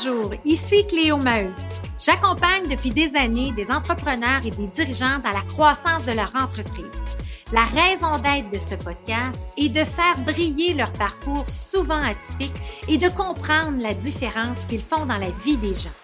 [0.00, 1.52] Bonjour, ici Cléo Maheu.
[1.98, 6.84] J'accompagne depuis des années des entrepreneurs et des dirigeants dans la croissance de leur entreprise.
[7.52, 12.54] La raison d'être de ce podcast est de faire briller leur parcours souvent atypique
[12.86, 15.96] et de comprendre la différence qu'ils font dans la vie des gens.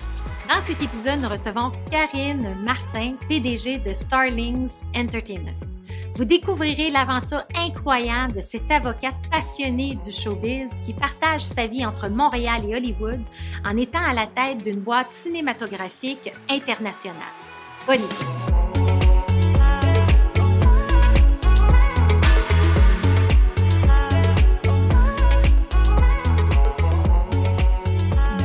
[0.48, 5.73] Dans cet épisode, nous recevons Karine Martin, PDG de Starlings Entertainment.
[6.16, 12.08] Vous découvrirez l'aventure incroyable de cette avocate passionnée du showbiz qui partage sa vie entre
[12.08, 13.20] Montréal et Hollywood
[13.64, 17.18] en étant à la tête d'une boîte cinématographique internationale.
[17.88, 17.98] Bonne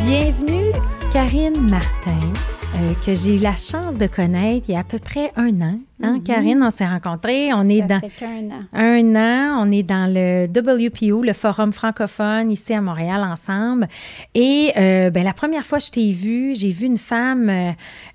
[0.06, 0.72] Bienvenue,
[1.14, 2.34] Karine Martin,
[2.78, 5.62] euh, que j'ai eu la chance de connaître il y a à peu près un
[5.62, 6.23] an Hein, mm-hmm.
[6.23, 7.53] Karine, on s'est rencontrés.
[7.53, 8.63] On est dans un an.
[8.73, 9.66] un an.
[9.67, 13.88] On est dans le WPO, le Forum francophone ici à Montréal ensemble.
[14.33, 17.72] Et euh, ben, la première fois que je t'ai vue, j'ai vu une femme euh,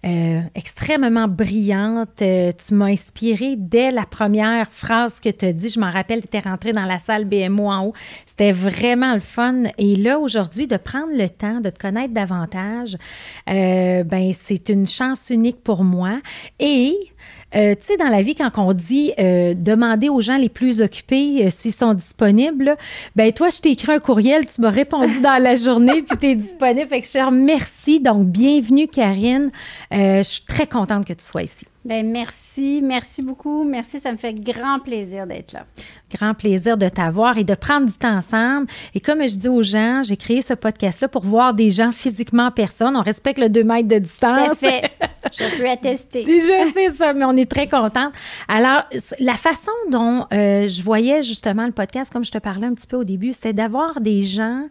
[0.07, 2.17] euh, extrêmement brillante.
[2.17, 5.69] tu m'as inspirée dès la première phrase que tu as dit.
[5.69, 7.95] Je m'en rappelle, tu étais rentrée dans la salle BMO en haut.
[8.25, 9.65] C'était vraiment le fun.
[9.77, 12.97] Et là, aujourd'hui, de prendre le temps de te connaître davantage,
[13.47, 16.21] ben, c'est une chance unique pour moi.
[16.59, 16.95] Et
[17.55, 20.81] euh, tu sais, dans la vie, quand on dit euh, demander aux gens les plus
[20.83, 22.77] occupés euh, s'ils sont disponibles,
[23.17, 26.27] ben toi, je t'ai écrit un courriel, tu m'as répondu dans la journée, puis tu
[26.27, 26.89] es disponible.
[26.89, 28.01] Fait que je te remercie.
[28.01, 29.51] Donc, bienvenue, Karine.
[29.91, 31.67] je suis très contente que tu sois ici.
[31.85, 33.63] Ben merci, merci beaucoup.
[33.63, 35.67] Merci, ça me fait grand plaisir d'être là.
[36.11, 38.69] Grand plaisir de t'avoir et de prendre du temps ensemble.
[38.95, 42.47] Et comme je dis aux gens, j'ai créé ce podcast-là pour voir des gens physiquement
[42.47, 42.97] en personne.
[42.97, 44.57] On respecte le 2 mètres de distance.
[44.57, 44.93] Fait.
[45.31, 46.25] Je peux attester.
[46.25, 48.15] je sais ça, mais on est très contente.
[48.49, 48.85] Alors,
[49.19, 52.87] la façon dont euh, je voyais justement le podcast, comme je te parlais un petit
[52.87, 54.69] peu au début, c'était d'avoir des gens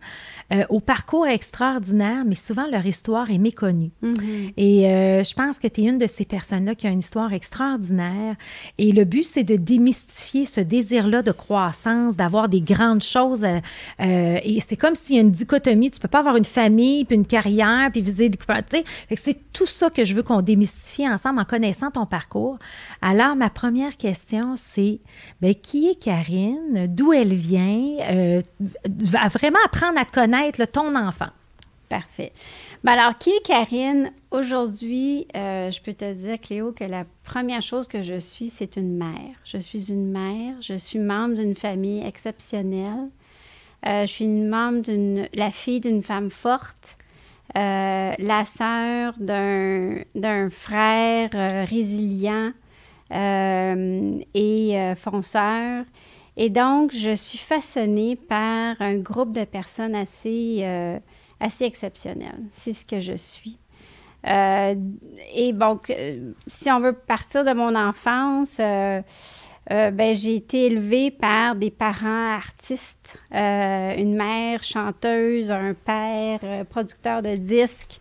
[0.51, 3.91] euh, au parcours extraordinaire, mais souvent leur histoire est méconnue.
[4.03, 4.53] Mm-hmm.
[4.57, 7.31] Et euh, je pense que tu es une de ces personnes-là qui a une histoire
[7.33, 8.35] extraordinaire.
[8.77, 13.45] Et le but, c'est de démystifier ce désir-là de croissance, d'avoir des grandes choses.
[13.45, 13.59] Euh,
[14.43, 15.91] et c'est comme s'il y a une dichotomie.
[15.91, 18.37] Tu peux pas avoir une famille, puis une carrière, puis viser des...
[18.37, 18.83] Tu sais,
[19.15, 22.57] c'est tout ça que je veux qu'on démystifie ensemble en connaissant ton parcours.
[23.01, 24.99] Alors, ma première question, c'est
[25.41, 26.87] ben, qui est Karine?
[26.87, 27.63] D'où elle vient?
[28.85, 31.31] va vraiment apprendre à te connaître être ton enfance.
[31.89, 32.31] Parfait.
[32.83, 34.11] Ben alors, qui est Karine?
[34.31, 38.75] Aujourd'hui, euh, je peux te dire, Cléo, que la première chose que je suis, c'est
[38.77, 39.35] une mère.
[39.45, 43.09] Je suis une mère, je suis membre d'une famille exceptionnelle.
[43.85, 46.97] Euh, je suis une membre d'une, la fille d'une femme forte,
[47.55, 51.29] euh, la sœur d'un, frère
[51.69, 52.51] résilient
[53.11, 55.85] et fonceur.
[56.35, 60.97] Et donc, je suis façonnée par un groupe de personnes assez, euh,
[61.39, 62.41] assez exceptionnelles.
[62.53, 63.59] C'est ce que je suis.
[64.27, 64.73] Euh,
[65.35, 71.55] et donc, euh, si on veut partir de mon enfance, ben, j'ai été élevée par
[71.55, 77.99] des parents artistes, une mère chanteuse, un père producteur de disques.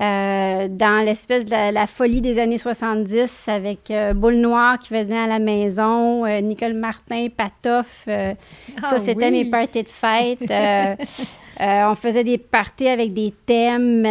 [0.00, 5.18] Euh, dans l'espèce de la, folie des années 70 avec euh, Boule Noire qui venait
[5.18, 8.04] à la maison, euh, Nicole Martin, Patoff.
[8.06, 8.34] ça,
[8.82, 10.40] ah c'était mes parties de fête.
[11.60, 14.06] on faisait des parties avec des thèmes,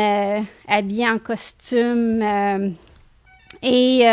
[0.67, 2.21] habillés en costume.
[3.63, 4.05] Et,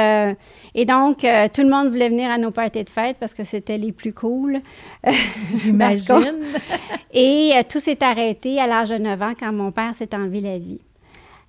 [0.74, 3.78] et, donc, tout le monde voulait venir à nos parties de fête parce que c'était
[3.78, 4.62] les plus cool.
[5.54, 6.54] J'imagine.
[7.12, 10.58] et tout s'est arrêté à l'âge de 9 ans quand mon père s'est enlevé la
[10.58, 10.80] vie.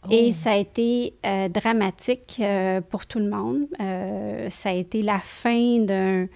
[0.10, 0.32] Et oh.
[0.32, 3.68] ça a été euh, dramatique euh, pour tout le monde.
[3.80, 6.28] Euh, ça a été la fin d'un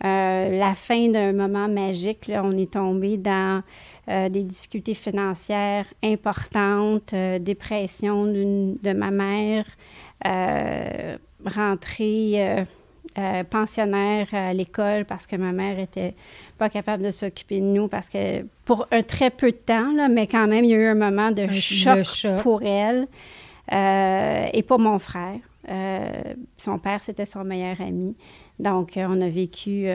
[0.00, 2.28] la fin d'un moment magique.
[2.28, 2.42] Là.
[2.44, 3.64] On est tombé dans
[4.06, 9.64] des difficultés financières importantes, dépression de ma mère,
[11.44, 12.64] rentrée
[13.50, 16.14] pensionnaire à l'école parce que ma mère était
[16.58, 20.08] pas capable de s'occuper de nous parce que pour un très peu de temps, là,
[20.08, 23.06] mais quand même, il y a eu un moment de, choc, pour elle
[23.72, 25.38] euh, et pour mon frère.
[25.70, 28.16] Euh, son père, c'était son meilleur ami.
[28.58, 29.88] Donc, euh, on a vécu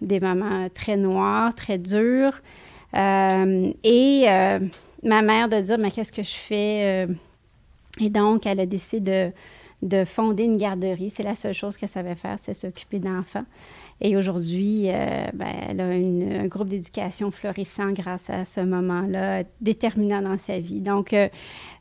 [0.00, 2.40] des moments très noirs, très durs.
[2.94, 4.26] et
[5.02, 7.06] ma mère de dire, mais qu'est-ce que je fais?
[8.00, 9.32] et donc, elle a décidé
[9.82, 11.10] de, de fonder une garderie.
[11.10, 13.44] C'est la seule chose qu'elle savait faire, c'est s'occuper d'enfants.
[14.02, 15.84] Et aujourd'hui, euh, ben, elle a
[16.42, 20.80] un groupe d'éducation florissant grâce à ce moment-là, déterminant dans sa vie.
[20.80, 21.28] Donc, euh,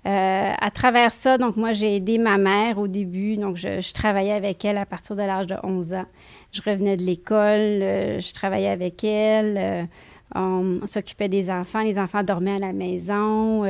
[0.05, 3.37] euh, à travers ça, donc moi, j'ai aidé ma mère au début.
[3.37, 6.05] Donc, je, travaillais avec elle à partir de l'âge de 11 ans.
[6.51, 9.87] Je revenais de l'école, je travaillais avec elle.
[10.35, 13.63] on, s'occupait des enfants, les enfants dormaient à la maison.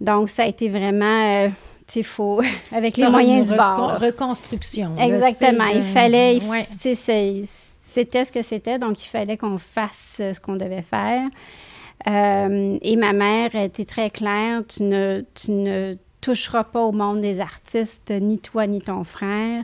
[0.00, 1.48] donc, ça a été vraiment
[1.96, 2.42] il faut,
[2.72, 3.98] avec les moyens du bord.
[3.98, 4.96] Reconstruction.
[4.98, 5.66] Exactement.
[5.66, 6.38] il fallait,
[7.98, 11.28] c'était ce que c'était, donc il fallait qu'on fasse ce qu'on devait faire.
[12.06, 17.20] Euh, et ma mère était très claire, tu ne, tu ne toucheras pas au monde
[17.20, 19.62] des artistes, ni toi ni ton frère.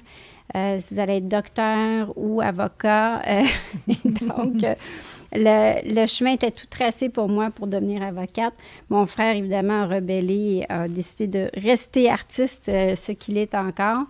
[0.57, 3.23] Euh, si vous allez être docteur ou avocat.
[3.27, 3.43] Euh,
[4.05, 4.65] donc,
[5.33, 8.55] le, chemin était tout tracé pour moi pour devenir avocate.
[8.89, 13.55] Mon frère, évidemment, a rebellé et a décidé de rester artiste, euh, ce qu'il est
[13.55, 14.05] encore,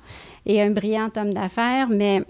[0.45, 1.89] et un brillant homme d'affaires.
[1.89, 2.23] Mais,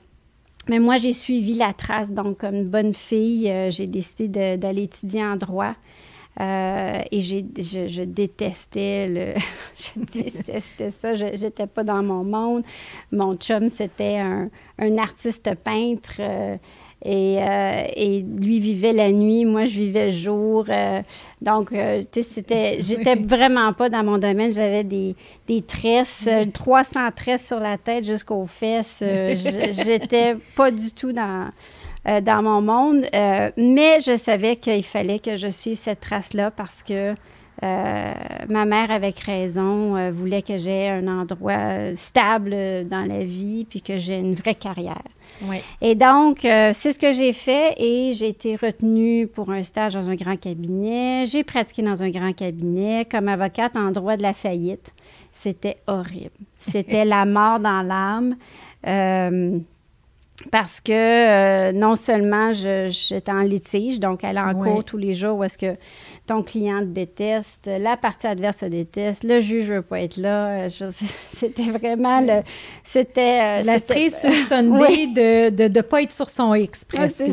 [0.68, 2.10] mais moi, j'ai suivi la trace.
[2.10, 5.74] Donc, comme une bonne fille, euh, j'ai décidé d'aller étudier en droit.
[6.40, 9.34] Euh, et j'ai, je, détestais le,
[9.76, 11.14] je détestais ça.
[11.14, 12.64] Je n'étais pas dans mon monde.
[13.12, 16.20] Mon chum, c'était un, un artiste peintre.
[17.04, 20.64] Et, euh, et, lui vivait la nuit, moi je vivais le jour.
[20.68, 21.02] Euh,
[21.42, 24.52] donc, euh, tu sais, c'était, j'étais vraiment pas dans mon domaine.
[24.52, 25.14] J'avais des,
[25.46, 29.02] des tresses, 300 tresses sur la tête jusqu'aux fesses.
[29.02, 31.50] j'étais pas du tout dans,
[32.22, 33.06] dans mon monde.
[33.12, 37.14] mais je savais qu'il fallait que je suive cette trace-là parce que
[37.62, 42.50] ma mère, avec raison, voulait que j'aie un endroit stable
[42.88, 45.02] dans la vie puis que j'ai une vraie carrière.
[45.80, 49.94] Et donc, euh, c'est ce que j'ai fait et j'ai été retenue pour un stage
[49.94, 51.26] dans un grand cabinet.
[51.26, 54.94] J'ai pratiqué dans un grand cabinet comme avocate en droit de la faillite.
[55.32, 56.30] C'était horrible.
[56.56, 58.36] C'était la mort dans l'âme.
[60.42, 64.96] Euh, parce que euh, non seulement j'étais en litige, donc elle est en cours tous
[64.96, 65.76] les jours où est-ce que
[66.26, 70.16] ton client te déteste, la partie adverse te déteste, le juge ne veut pas être
[70.16, 70.68] là.
[71.32, 72.42] C'était vraiment le.
[72.82, 73.60] C'était.
[73.60, 75.06] Euh, la cerise sur Sunday
[75.50, 77.24] de ne pas être sur son X, presque.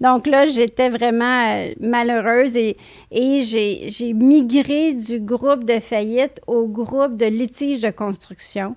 [0.00, 2.76] Donc là, j'étais vraiment euh, malheureuse et,
[3.10, 8.76] et j'ai migré du groupe de faillite au groupe de litige de construction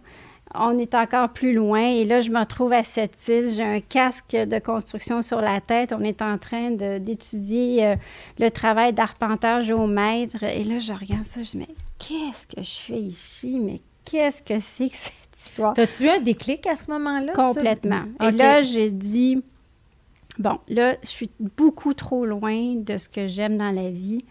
[0.54, 1.82] on est encore plus loin.
[1.82, 3.52] Et là, je me retrouve à cette île.
[3.52, 5.94] J'ai un casque de construction sur la tête.
[5.94, 7.96] On est en train d'étudier euh,
[8.40, 10.44] le travail d'arpenteur géomètre.
[10.44, 11.44] Et là, je regarde ça.
[11.44, 13.60] Je me dis, mais qu'est-ce que je fais ici?
[13.60, 15.14] Mais qu'est-ce que c'est que cette
[15.46, 15.74] histoire?
[15.74, 17.34] T'as-tu eu un déclic à ce moment-là?
[17.34, 18.04] Complètement.
[18.22, 19.42] Et là, j'ai dit,
[20.40, 24.26] bon, là, je suis beaucoup trop loin de ce que j'aime dans la vie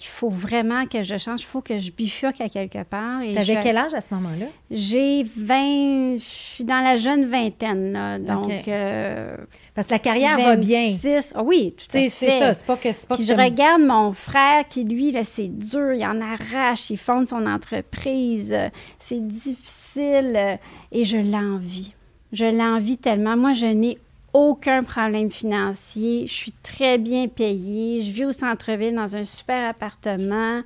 [0.00, 3.20] il faut vraiment que je change, il faut que je bifurque à quelque part.
[3.20, 4.46] Tu avais quel âge à ce moment-là?
[4.70, 8.66] J'ai 20, je suis dans la jeune vingtaine, là, donc...
[8.66, 9.36] Euh,
[9.74, 10.94] Parce que la carrière va bien.
[11.34, 12.08] Ah oui, tout à fait.
[12.08, 13.06] C'est ça, c'est pas que...
[13.06, 16.96] Pas Puis je regarde mon frère qui, lui, là, c'est dur, il en arrache, il
[16.96, 18.56] fonde son entreprise,
[18.98, 20.58] c'est difficile,
[20.92, 21.94] et je l'envie.
[22.32, 23.36] Je l'envie tellement.
[23.36, 23.98] Moi, je n'ai
[24.32, 26.26] aucun problème financier.
[26.26, 28.00] Je suis très bien payée.
[28.02, 30.62] Je vis au centre-ville dans un super appartement.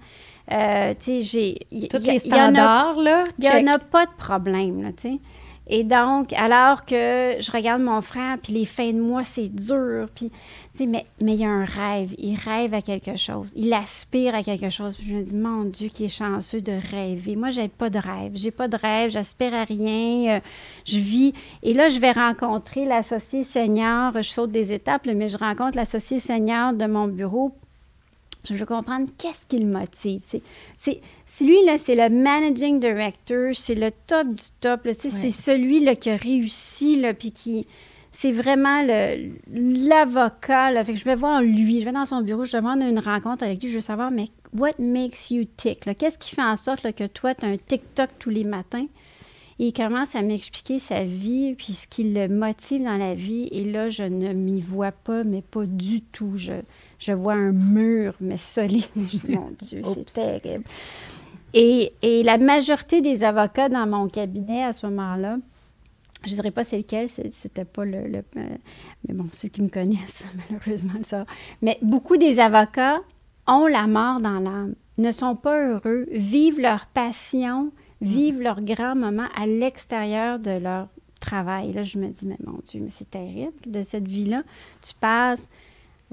[0.53, 1.89] Euh, tu sais, j'ai...
[1.89, 5.19] Tous les standards, là, Il n'y en a pas de problème, là, tu sais.
[5.67, 10.09] Et donc, alors que je regarde mon frère, puis les fins de mois, c'est dur,
[10.15, 10.31] puis,
[10.81, 12.15] mais, mais il y a un rêve.
[12.19, 13.53] Il rêve à quelque chose.
[13.57, 14.99] Il aspire à quelque chose.
[15.01, 17.35] Je me dis, mon Dieu, qui est chanceux de rêver.
[17.35, 18.33] Moi, j'ai pas de rêve.
[18.35, 19.11] J'ai pas de rêve.
[19.11, 20.37] J'aspire à rien.
[20.37, 20.41] Euh,
[20.85, 21.33] je vis.
[21.63, 24.13] Et là, je vais rencontrer l'associé senior.
[24.17, 27.53] Je saute des étapes, mais je rencontre l'associé senior de mon bureau
[28.51, 30.21] je veux comprendre qu'est-ce qui le motive.
[30.77, 31.01] C'est,
[31.41, 34.89] lui, là, c'est le managing director, c'est le top du top.
[34.93, 37.67] C'est celui là, qui a réussi, là, puis qui.
[38.11, 39.33] C'est vraiment le,
[39.89, 40.85] l'avocat.
[40.85, 43.43] Fait que je vais voir lui, je vais dans son bureau, je demande une rencontre
[43.43, 45.81] avec lui, je veux savoir, mais what makes you tick?
[45.99, 48.87] Qu'est-ce qui fait en sorte que toi, tu as un TikTok tous les matins?
[49.59, 53.49] Et il commence à m'expliquer sa vie, puis ce qui le motive dans la vie?
[53.53, 56.33] Et là, je ne m'y vois pas, mais pas du tout.
[56.37, 56.53] Je,
[56.99, 58.85] je vois un mur, mais solide.
[59.29, 60.65] Mon Dieu, c'est terrible.
[61.53, 65.37] Et, et, la majorité des avocats dans mon cabinet à ce moment-là,
[66.25, 68.23] je ne dirais pas c'est lequel, c'était pas le, euh,
[69.07, 71.27] Mais bon, ceux qui me connaissent, malheureusement, ça.
[71.63, 72.99] Mais beaucoup des avocats
[73.47, 77.71] ont la mort dans l'âme, ne sont pas heureux, vivent leur passion,
[78.01, 80.89] vivent leur grand moment à l'extérieur de leur
[81.21, 81.73] travail.
[81.73, 84.43] Là, je me dis, mais mon Dieu, mais c'est terrible de cette vie-là.
[84.83, 85.49] Tu passes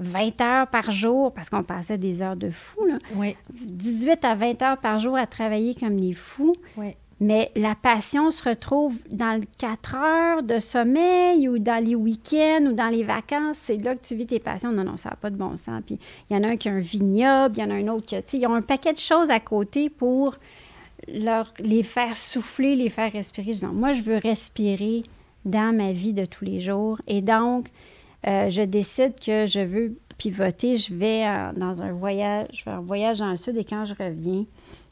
[0.02, 2.98] 20 heures par jour, parce qu'on passait des heures de fou, là.
[3.14, 3.36] Oui.
[3.52, 6.54] 18 à 20 heures par jour à travailler comme des fous.
[6.76, 6.94] Oui.
[7.22, 12.66] Mais la passion se retrouve dans le 4 heures de sommeil ou dans les week-ends
[12.68, 13.58] ou dans les vacances.
[13.58, 14.72] C'est là que tu vis tes passions.
[14.72, 15.82] Non, non, ça n'a pas de bon sens.
[15.86, 17.86] Puis il y en a un qui a un vignoble, il y en a un
[17.86, 18.22] autre qui a...
[18.32, 20.34] Ils ont un paquet de choses à côté pour
[21.06, 23.52] leur, les faire souffler, les faire respirer.
[23.52, 25.04] Je dis, moi, je veux respirer
[25.44, 27.00] dans ma vie de tous les jours.
[27.06, 27.68] Et donc,
[28.26, 29.96] euh, je décide que je veux.
[30.18, 31.24] pivoter, je vais
[31.56, 34.44] dans un voyage, je fais un voyage dans le sud et quand je reviens,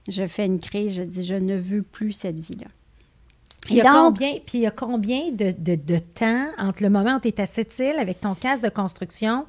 [0.08, 2.66] je fais une crise, je dis, je ne veux plus cette vie-là.
[3.62, 6.88] Puis il, y a combien, puis il y a combien de, de, temps entre le
[6.88, 9.44] moment où tu es à cette île avec ton casque de construction,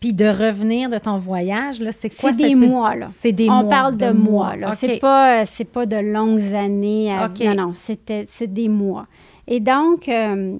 [0.00, 1.80] puis de revenir de ton voyage?
[1.80, 2.34] Là, c'est quoi?
[2.34, 3.06] C'est des mois, là.
[3.06, 3.68] C'est des On mois.
[3.70, 4.72] parle de, mois, là.
[4.72, 7.10] C'est pas, pas de longues années.
[7.10, 7.28] À...
[7.28, 9.06] Non, non, c'est des mois.
[9.46, 10.58] Et donc, euh,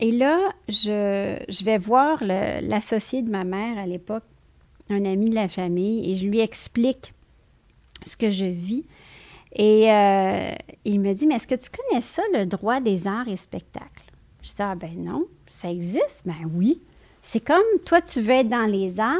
[0.00, 4.24] et là, je, vais voir l'associé de ma mère à l'époque,
[4.90, 7.12] un ami de la famille, et je lui explique
[8.06, 8.84] ce que je vis.
[9.52, 10.52] Et euh,
[10.84, 14.12] il me dit, mais est-ce que tu connais ça, le droit des arts et spectacles?
[14.42, 16.22] Je dis, ah ben non, ça existe?
[16.24, 16.80] Ben oui.
[17.22, 19.18] C'est comme, toi, tu veux être dans les arts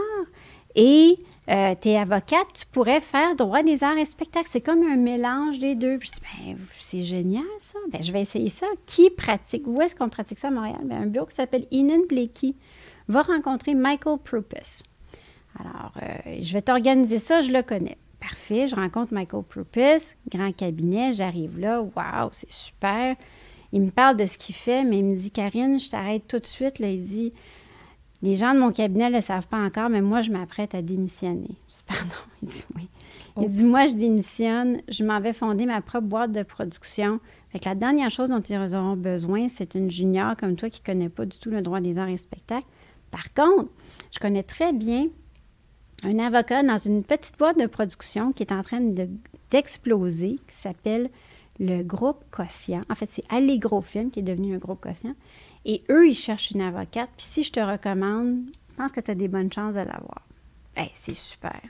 [0.78, 1.18] et
[1.48, 4.46] euh, tu es avocate, tu pourrais faire droit des arts et spectacles.
[4.48, 5.98] C'est comme un mélange des deux.
[6.00, 7.78] je dis, ben, c'est génial ça.
[7.90, 8.66] Ben, je vais essayer ça.
[8.86, 9.64] Qui pratique?
[9.66, 10.78] Où est-ce qu'on pratique ça à Montréal?
[10.84, 12.54] Ben, un bureau qui s'appelle Inan Blakey
[13.08, 14.84] va rencontrer Michael Prupus.
[15.58, 17.98] Alors, euh, je vais t'organiser ça, je le connais.
[18.20, 23.16] Parfait, je rencontre Michael Prupis, grand cabinet, j'arrive là, waouh, c'est super.
[23.72, 26.38] Il me parle de ce qu'il fait, mais il me dit Karine, je t'arrête tout
[26.38, 26.78] de suite.
[26.78, 27.32] Là, il dit
[28.22, 30.82] Les gens de mon cabinet ne le savent pas encore, mais moi, je m'apprête à
[30.82, 31.50] démissionner.
[31.68, 32.14] Je dis Pardon.
[32.42, 32.88] Il dit Oui.
[33.40, 37.20] Il dit Moi, je démissionne, je m'en vais fonder ma propre boîte de production.
[37.50, 40.80] Fait que la dernière chose dont ils auront besoin, c'est une junior comme toi qui
[40.82, 42.66] ne connaît pas du tout le droit des arts et spectacles.
[43.10, 43.70] Par contre,
[44.12, 45.06] je connais très bien
[46.04, 48.80] un avocat dans une petite boîte de production qui est en train
[49.50, 51.10] d'exploser, qui s'appelle
[51.58, 52.82] le groupe Quotient.
[52.90, 55.14] En fait, c'est Allegro Film qui est devenu un groupe Quotient.
[55.64, 57.10] Et eux, ils cherchent une avocate.
[57.16, 60.22] Puis si je te recommande, je pense que tu as des bonnes chances de l'avoir.
[60.76, 61.60] Hey, c'est super.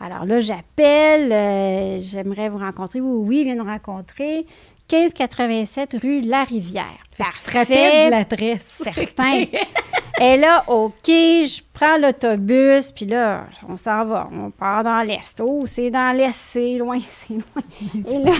[0.00, 3.00] Alors là, j'appelle, euh, j'aimerais vous rencontrer.
[3.00, 4.46] Oui, oui, viens nous rencontrer.
[4.90, 7.07] 1587 rue La Rivière.
[7.18, 8.06] Parfait.
[8.06, 8.82] de l'adresse.
[8.84, 9.44] Certain.
[10.20, 14.28] Et là, OK, je prends l'autobus, puis là, on s'en va.
[14.32, 15.40] On part dans l'Est.
[15.40, 18.04] Oh, c'est dans l'Est, c'est loin, c'est loin.
[18.04, 18.32] Et là,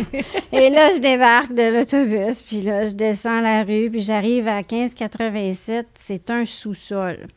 [0.51, 4.57] et là, je débarque de l'autobus, puis là, je descends la rue, puis j'arrive à
[4.57, 5.87] 1587.
[5.95, 7.29] C'est un sous-sol.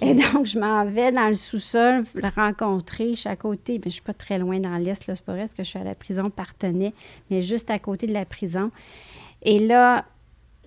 [0.00, 3.10] Et donc, je m'en vais dans le sous-sol, le rencontrer.
[3.10, 5.32] Je suis à côté, mais je suis pas très loin dans l'Est, là, c'est pas
[5.32, 6.94] vrai, parce que je suis à la prison Partenay,
[7.30, 8.70] mais juste à côté de la prison.
[9.42, 10.06] Et là,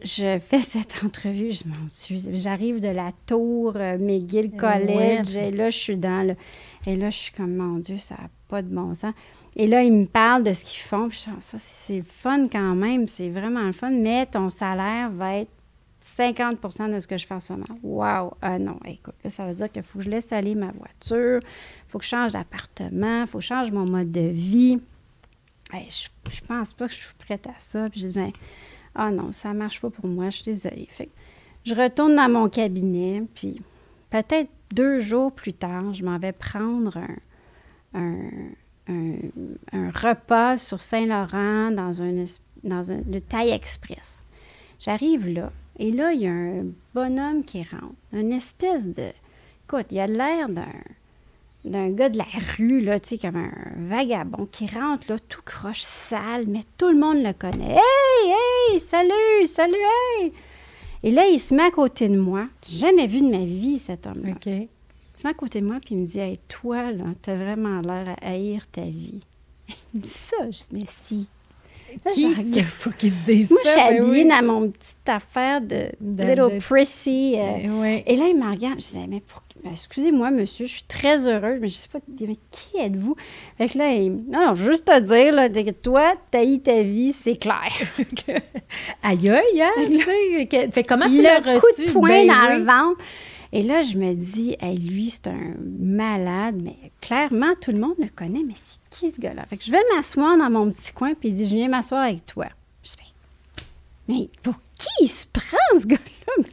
[0.03, 5.69] je fais cette entrevue, je m'en j'arrive de la tour euh, McGill College, et là,
[5.69, 6.35] je suis dans le...
[6.85, 9.13] Et là, je suis comme, mon Dieu, ça n'a pas de bon sens.
[9.55, 11.07] Et là, ils me parlent de ce qu'ils font.
[11.07, 15.51] Puis ça, c'est fun quand même, c'est vraiment le fun, mais ton salaire va être
[16.03, 17.65] 50% de ce que je fais en ce moment.
[17.81, 18.33] Wow!
[18.41, 21.89] Ah non, écoute, ça veut dire qu'il faut que je laisse aller ma voiture, il
[21.89, 24.79] faut que je change d'appartement, il faut que je change mon mode de vie.
[25.71, 27.87] je, je pense pas que je suis prête à ça.
[27.89, 28.31] Puis je dis, ben,
[28.95, 30.87] ah non, ça marche pas pour moi, je suis désolée.
[30.89, 31.09] Fait
[31.65, 33.61] je retourne dans mon cabinet, puis
[34.09, 36.99] peut-être deux jours plus tard, je m'en vais prendre
[37.93, 38.19] un,
[39.71, 42.25] repas sur Saint-Laurent dans un,
[42.63, 44.19] dans un, le Taille Express.
[44.79, 49.11] J'arrive là, et là, il y a un bonhomme qui rentre, une espèce de...
[49.65, 50.49] Écoute, il a l'air
[51.63, 52.25] d'un gars de la
[52.57, 56.89] rue, là, tu sais, comme un vagabond qui rentre, là, tout croche, sale, mais tout
[56.89, 57.77] le monde le connaît.
[58.71, 60.33] Hey, salut, salut, hey!
[61.03, 62.47] Et là, il se met à côté de moi.
[62.67, 64.31] Jamais vu de ma vie, cet homme-là.
[64.31, 64.45] OK.
[64.45, 64.67] Il
[65.17, 67.81] se met à côté de moi, puis il me dit, hey, toi, là, t'as vraiment
[67.81, 69.21] l'air à haïr ta vie.
[69.93, 70.37] il me dit ça.
[70.45, 71.27] Je dis, mais si.
[72.11, 75.91] Qui c'est pour qu'il dise Moi, je suis ben habillée dans mon petite affaire de,
[76.01, 77.35] Little Prissy.
[77.37, 78.79] Euh, ben et là, il me regarde.
[78.79, 81.87] Je disais, mais pour ben, excusez-moi, monsieur, je suis très heureuse, mais je ne sais
[81.87, 83.15] pas, mais qui êtes-vous?
[83.57, 87.13] Fait que là, il, non, non, juste te dire, là, que toi, t'as ta vie,
[87.13, 87.71] c'est clair.
[89.03, 90.69] aïe, aïe, hein?
[90.71, 91.59] fait comment tu l'as reçu?
[91.59, 93.03] coup de poing ben dans le ventre.
[93.51, 98.09] Et là, je me dis, lui, c'est un malade, mais clairement, tout le monde le
[98.09, 99.45] connaît, mais c'est qui ce gars-là?
[99.45, 102.01] Fait que je vais m'asseoir dans mon petit coin, puis il dit, je viens m'asseoir
[102.01, 102.47] avec toi.
[102.83, 102.91] Je
[104.07, 106.43] mais pour qui il se prend, ce gars-là?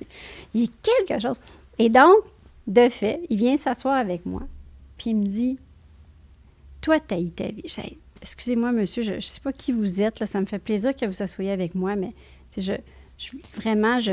[0.55, 1.41] Il y a quelque chose.
[1.79, 2.17] Et donc,
[2.71, 4.43] de fait, il vient s'asseoir avec moi,
[4.97, 5.59] puis il me dit
[6.81, 7.65] Toi, t'as ta vie.
[8.23, 11.23] Excusez-moi, monsieur, je ne sais pas qui vous êtes, ça me fait plaisir que vous
[11.23, 12.13] assoyiez avec moi, mais
[12.57, 12.75] je,
[13.19, 14.13] je vraiment, je.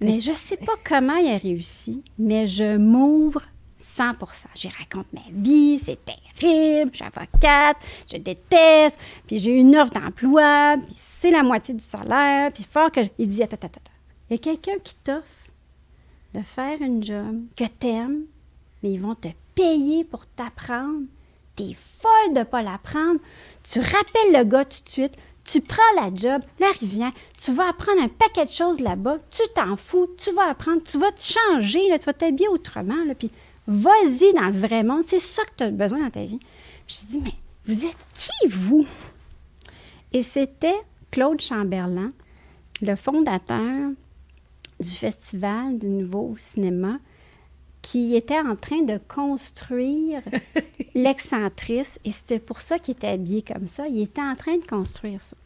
[0.00, 3.40] Mais je ne sais pas comment il a réussi, mais je m'ouvre
[3.82, 4.14] 100%
[4.54, 7.78] J'y raconte ma vie, c'est terrible, je suis avocate,
[8.12, 12.90] je déteste, puis j'ai une offre d'emploi, puis c'est la moitié du salaire, puis fort
[12.90, 13.00] que...
[13.18, 13.56] Il dit, attends.
[14.28, 15.24] Il y a quelqu'un qui t'offre
[16.36, 18.24] de faire une job que t'aimes,
[18.82, 21.04] mais ils vont te payer pour t'apprendre.
[21.54, 23.20] T'es folle de pas l'apprendre.
[23.64, 27.12] Tu rappelles le gars tout de suite, tu prends la job, la rivière,
[27.42, 30.98] tu vas apprendre un paquet de choses là-bas, tu t'en fous, tu vas apprendre, tu
[30.98, 33.30] vas te changer, là, tu vas t'habiller autrement, là, puis
[33.66, 35.02] Vas-y dans le vrai monde.
[35.04, 36.38] C'est ça que tu as besoin dans ta vie.
[36.86, 37.34] Je dit, mais
[37.66, 38.86] vous êtes qui, vous?
[40.12, 42.10] Et c'était Claude Chamberlain,
[42.80, 43.90] le fondateur
[44.80, 46.98] du Festival du Nouveau Cinéma,
[47.82, 50.20] qui était en train de construire
[50.94, 51.98] l'excentrice.
[52.04, 53.86] Et c'était pour ça qu'il était habillé comme ça.
[53.86, 55.36] Il était en train de construire ça.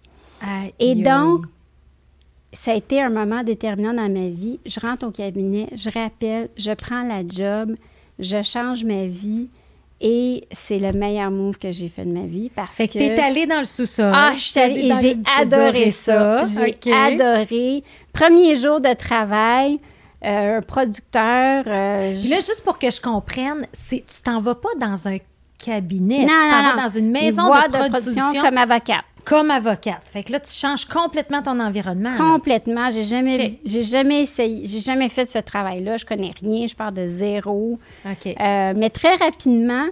[0.78, 1.44] et donc,
[2.52, 4.58] ça a été un moment déterminant dans ma vie.
[4.66, 7.76] Je rentre au cabinet, je rappelle, je prends la job,
[8.18, 9.48] je change ma vie.
[10.02, 12.94] Et c'est le meilleur move que j'ai fait de ma vie parce fait que...
[12.98, 14.12] Fait t'es allée dans le sous-sol.
[14.14, 16.42] Ah, je suis allée et j'ai adoré ça.
[16.44, 17.84] J'ai adoré.
[18.12, 19.78] Premier jour de travail,
[20.24, 21.64] euh, un producteur...
[21.66, 25.18] Euh, là, juste pour que je comprenne, tu t'en vas pas dans un
[25.62, 26.20] cabinet.
[26.20, 29.04] Non, tu t'en vas dans une maison de, production, comme avocate.
[29.24, 30.02] Comme avocate.
[30.04, 32.16] Fait que là, tu changes complètement ton environnement.
[32.16, 32.90] Complètement.
[32.90, 35.96] J'ai jamais, j'ai jamais essayé, j'ai jamais fait ce travail-là.
[35.96, 36.66] Je connais rien.
[36.66, 37.78] Je pars de zéro.
[38.04, 38.26] OK.
[38.26, 39.86] Euh, mais très rapidement,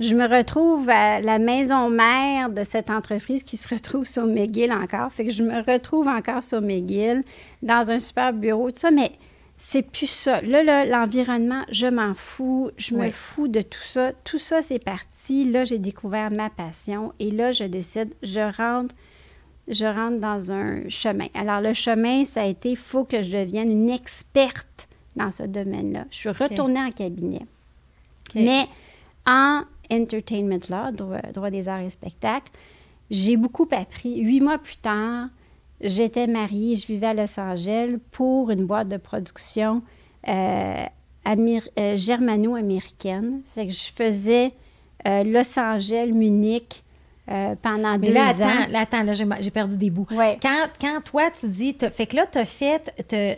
[0.00, 4.72] je me retrouve à la maison mère de cette entreprise qui se retrouve sur McGill
[4.72, 5.12] encore.
[5.12, 7.24] Fait que je me retrouve encore sur McGill
[7.62, 8.90] dans un super bureau, tout ça.
[8.90, 9.12] Mais
[9.58, 10.40] c'est plus ça.
[10.40, 12.70] Là, l'environnement, je m'en fous.
[12.76, 14.12] Je me fous de tout ça.
[14.24, 15.50] Tout ça, c'est parti.
[15.50, 17.12] Là, j'ai découvert ma passion.
[17.18, 18.94] Et là, je décide, je rentre,
[19.66, 21.26] je rentre dans un chemin.
[21.34, 25.42] Alors, le chemin, ça a été, il faut que je devienne une experte dans ce
[25.42, 26.04] domaine-là.
[26.10, 27.42] Je suis retournée en cabinet.
[28.36, 28.66] Mais
[29.26, 32.52] en entertainment law, droit, droit des arts et spectacles,
[33.10, 34.20] j'ai beaucoup appris.
[34.20, 35.28] Huit mois plus tard,
[35.80, 39.82] j'étais mariée, je vivais à Los Angeles pour une boîte de production
[40.28, 40.84] euh,
[41.26, 43.42] euh, germano-américaine.
[43.54, 44.52] Fait que je faisais
[45.06, 46.82] euh, Los Angeles, Munich
[47.60, 48.66] pendant deux là, attends, ans.
[48.70, 50.06] Là, attends, là, j'ai perdu des bouts.
[50.40, 52.90] Quand, quand toi, tu dis, fait que là, tu as fait...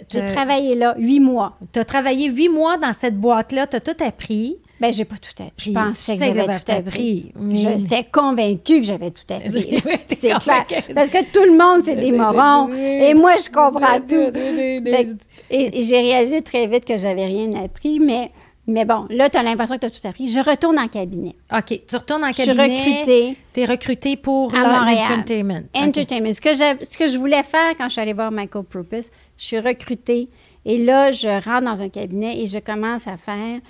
[0.08, 1.58] J'ai travaillé là huit mois.
[1.72, 4.58] Tu as travaillé huit mois dans cette boîte-là, tu as tout appris.
[4.80, 5.70] Ben, j'ai pas tout appris.
[5.70, 7.32] Je pensais que j'avais tout appris.
[7.50, 9.82] J'étais convaincue que j'avais tout appris.
[10.16, 10.64] c'est clair.
[10.94, 12.72] Parce que tout le monde, c'est des morons.
[12.72, 15.18] Et moi, je comprends tout.
[15.50, 18.30] et, j'ai réalisé très vite que j'avais rien appris, mais,
[18.66, 20.28] mais bon, là, tu as l'impression que tu as tout appris.
[20.28, 21.36] Je retourne en cabinet.
[21.52, 21.80] OK.
[21.86, 22.68] Tu retournes en cabinet.
[22.68, 23.36] Je suis recrutée.
[23.52, 25.62] Tu es recrutée pour l'entertainment.
[25.74, 26.32] Entertainment.
[26.32, 29.44] Ce, que ce que je voulais faire quand je suis allée voir Michael Propus, je
[29.44, 30.30] suis recrutée.
[30.64, 33.60] Et là, je rentre dans un cabinet et je commence à faire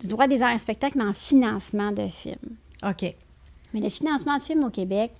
[0.00, 2.56] du droit des arts et spectacles, mais en financement de films.
[2.82, 3.14] OK.
[3.74, 5.12] Mais le financement de films au Québec,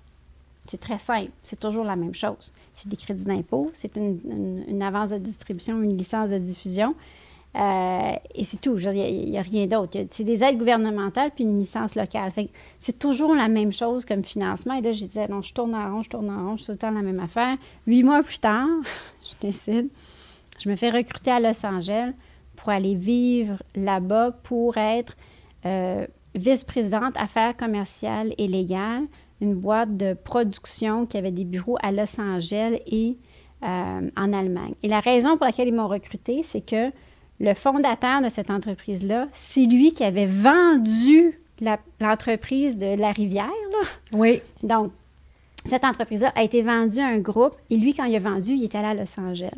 [0.71, 1.31] c'est très simple.
[1.43, 2.53] C'est toujours la même chose.
[2.75, 6.95] C'est des crédits d'impôt, c'est une, avance de distribution, une licence de diffusion.
[7.57, 8.79] Euh, et c'est tout.
[8.79, 9.99] Il n'y a, rien d'autre.
[10.11, 12.31] C'est des aides gouvernementales puis une licence locale.
[12.79, 14.75] c'est toujours la même chose comme financement.
[14.75, 16.73] Et là, je disais, non, je tourne en rond, je tourne en rond, c'est tout
[16.73, 17.57] le temps la même affaire.
[17.87, 18.69] Huit mois plus tard,
[19.25, 19.89] je décide,
[20.59, 22.13] je me fais recruter à Los Angeles
[22.59, 25.17] pour aller vivre là-bas pour être
[25.65, 29.05] euh, vice-présidente affaires commerciales et légales,
[29.41, 33.17] une boîte de production qui avait des bureaux à Los Angeles et
[33.63, 34.75] euh, en Allemagne.
[34.83, 36.91] Et la raison pour laquelle ils m'ont recruté, c'est que
[37.41, 41.41] le fondateur de cette entreprise-là, c'est lui qui avait vendu
[42.01, 43.47] l'entreprise de La Rivière.
[43.47, 43.89] Là.
[44.13, 44.43] Oui.
[44.65, 44.91] Donc,
[45.65, 48.65] cette entreprise-là a été vendue à un groupe et lui, quand il a vendu, il
[48.65, 49.51] était allé à Los Angeles.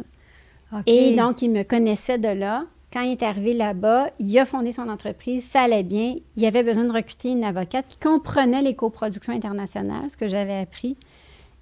[0.86, 2.64] Et donc, il me connaissait de là.
[2.92, 6.16] Quand il est arrivé là-bas, il a fondé son entreprise, ça allait bien.
[6.36, 10.58] Il avait besoin de recruter une avocate qui comprenait les coproductions internationales, ce que j'avais
[10.58, 10.96] appris.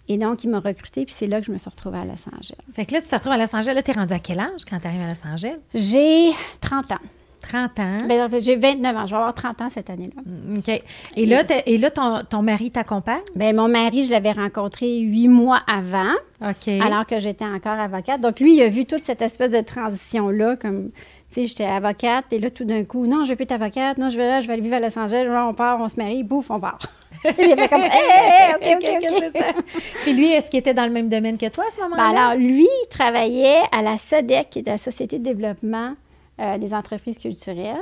[0.09, 2.27] Et donc, il m'a recruté, puis c'est là que je me suis retrouvée à Los
[2.35, 2.57] Angeles.
[2.73, 3.75] Fait que là, tu te retrouves à Los Angeles.
[3.75, 5.59] Là, tu es rendue à quel âge quand tu arrives à Los Angeles?
[5.75, 6.31] J'ai
[6.63, 6.99] 30 ans.
[7.43, 7.97] 30 ans.
[8.09, 9.07] Ben, j'ai 29 ans.
[9.07, 10.23] Je vais avoir 30 ans cette année-là.
[10.25, 10.83] Mm, OK.
[11.17, 13.21] Et, là, et là ton, ton mari t'accompagne?
[13.37, 16.15] Bien, mon mari, je l'avais rencontré huit mois avant.
[16.41, 16.73] OK.
[16.81, 18.21] Alors que j'étais encore avocate.
[18.21, 20.91] Donc, lui, il a vu toute cette espèce de transition-là, comme
[21.31, 24.11] sais, j'étais avocate, et là, tout d'un coup, non, je veux plus être avocate, non,
[24.11, 25.97] je vais là, je vais aller vivre à Los Angeles, là, on part, on se
[25.97, 26.79] marie, bouf, on part.
[27.25, 29.65] il a fait comme, hé, OK, OK, OK.
[30.03, 32.03] Puis lui, est-ce qu'il était dans le même domaine que toi à ce moment-là?
[32.03, 35.95] Ben alors, lui, il travaillait à la SODEC, qui est la Société de développement
[36.41, 37.77] euh, des entreprises culturelles,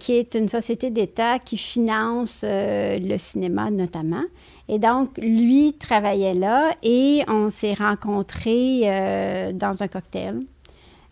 [0.00, 4.24] qui est une société d'État qui finance euh, le cinéma notamment.
[4.68, 10.40] Et donc, lui travaillait là et on s'est rencontrés euh, dans un cocktail.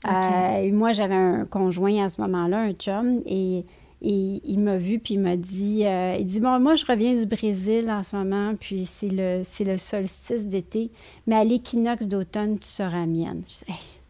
[0.06, 3.64] Euh, moi, j'avais un conjoint à ce moment-là, un chum, et,
[4.02, 7.26] il m'a vu, puis il m'a dit, euh, il dit, bon, moi, je reviens du
[7.26, 10.90] Brésil en ce moment, puis c'est le, c'est le solstice d'été,
[11.26, 13.42] mais à l'équinoxe d'automne, tu seras mienne.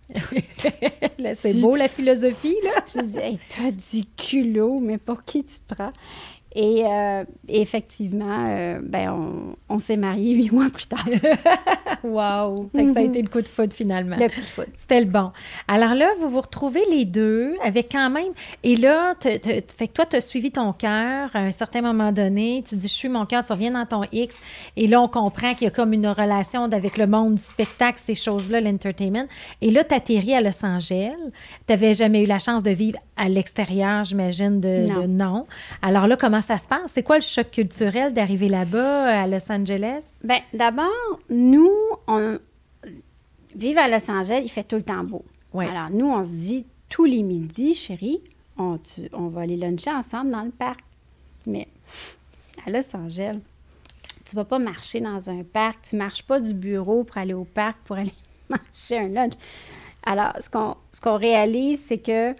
[1.35, 2.85] c'est beau, la philosophie, là.
[2.95, 5.93] je dis, hey, t'as du culot, mais pour qui tu te prends?
[6.55, 11.05] Et euh, effectivement, euh, ben on, on s'est mariés huit mois plus tard.
[12.03, 12.69] wow!
[12.75, 14.17] Fait que ça a été le coup de foudre finalement.
[14.17, 14.69] Le coup de foudre.
[14.77, 15.31] C'était le bon.
[15.69, 18.33] Alors là, vous vous retrouvez les deux avec quand même.
[18.63, 21.83] Et là, te- te- fait que toi, tu as suivi ton cœur à un certain
[21.83, 22.65] moment donné.
[22.69, 24.37] Tu dis, je suis mon cœur, tu reviens dans ton X.
[24.77, 27.99] Et là, on comprend qu'il y a comme une relation avec le monde du spectacle,
[27.99, 29.27] ces choses-là, l'entertainment.
[29.61, 31.13] Et là, tu atterris à Los Angeles.
[31.67, 35.01] Tu n'avais jamais eu la chance de vivre à l'extérieur, j'imagine, de Non.
[35.03, 35.47] de non.
[35.83, 36.93] Alors là, comment ça se passe?
[36.93, 40.05] C'est quoi le choc culturel d'arriver là-bas, à Los Angeles?
[40.25, 40.89] Ben, d'abord,
[41.29, 41.71] nous,
[42.07, 42.39] on...
[43.55, 45.25] vivre à Los Angeles, il fait tout le temps beau.
[45.53, 45.69] Ouais.
[45.69, 48.21] Alors, nous, on se dit tous les midis, chérie,
[48.57, 50.81] on, tu- on va aller luncher ensemble dans le parc.
[51.47, 51.69] Mais
[52.67, 53.39] à Los Angeles,
[54.25, 57.45] tu vas pas marcher dans un parc, tu marches pas du bureau pour aller au
[57.45, 58.13] parc pour aller
[58.49, 59.33] manger un lunch.
[60.05, 62.35] Alors, ce qu'on ce qu'on réalise, c'est que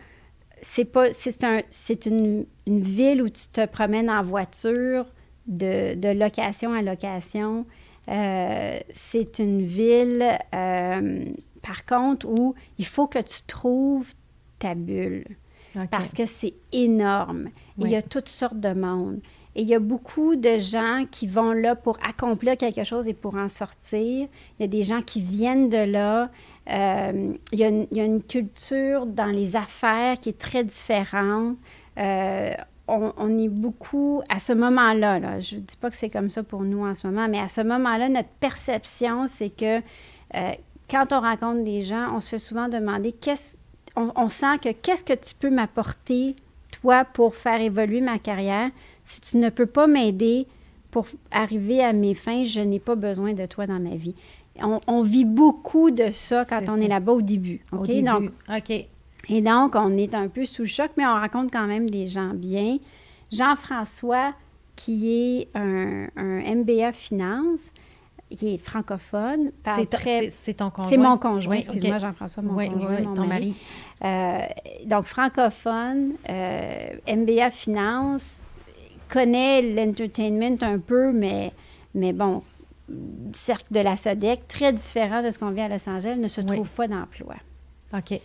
[0.63, 5.07] c'est pas c'est un c'est une, une ville où tu te promènes en voiture
[5.47, 7.67] de, de location à location.
[8.09, 11.25] Euh, c'est une ville, euh,
[11.63, 14.13] par contre, où il faut que tu trouves
[14.59, 15.25] ta bulle
[15.91, 17.49] parce que c'est énorme.
[17.79, 19.21] Il y a toutes sortes de monde.
[19.57, 23.15] Et il y a beaucoup de gens qui vont là pour accomplir quelque chose et
[23.15, 24.29] pour en sortir.
[24.59, 26.31] Il y a des gens qui viennent de là.
[26.71, 27.69] Euh, il, y a
[28.05, 31.57] une, culture dans les affaires qui est très différente.
[31.99, 32.55] Euh,
[32.87, 36.43] on, est beaucoup, à ce moment-là, là, je ne dis pas que c'est comme ça
[36.43, 39.79] pour nous en ce moment, mais à ce moment-là, notre perception, c'est que
[40.35, 40.53] euh,
[40.91, 43.57] quand on rencontre des gens, on se fait souvent demander qu'est-ce
[43.97, 46.37] on sent que qu'est-ce que tu peux m'apporter,
[46.81, 48.71] toi, pour faire évoluer ma carrière?
[49.05, 50.47] Si tu ne peux pas m'aider
[50.91, 54.15] pour arriver à mes fins, je n'ai pas besoin de toi dans ma vie.
[54.63, 56.83] On, on vit beaucoup de ça quand on ça.
[56.83, 57.65] est là-bas au début.
[57.73, 57.87] Au OK?
[57.87, 58.03] début.
[58.03, 58.71] Donc, OK.
[58.71, 62.07] et donc, on est un peu sous le choc, mais on rencontre quand même des
[62.07, 62.79] gens bien.
[63.33, 64.35] Jean-François,
[64.77, 65.11] qui
[65.43, 67.61] est un, un MBA Finance,
[68.31, 70.29] qui est francophone, C'est très...
[70.55, 70.91] ton conjoint?
[70.91, 71.99] C'est mon conjoint, Oui, excuse-moi.
[71.99, 73.57] Jean-François, mon Oui, conjoint, oui, mon ton mari.
[74.01, 74.47] mari.
[74.83, 78.37] Euh, donc, francophone, euh, MBA Finance,
[79.09, 81.53] connaît l'entertainment un peu, mais,
[81.95, 82.43] mais bon,
[83.35, 86.41] cercle de la SODEC, très différent de ce qu'on vit à Los Angeles, ne se
[86.41, 86.47] Oui.
[86.57, 87.37] trouve pas d'emploi.
[87.97, 88.21] OK.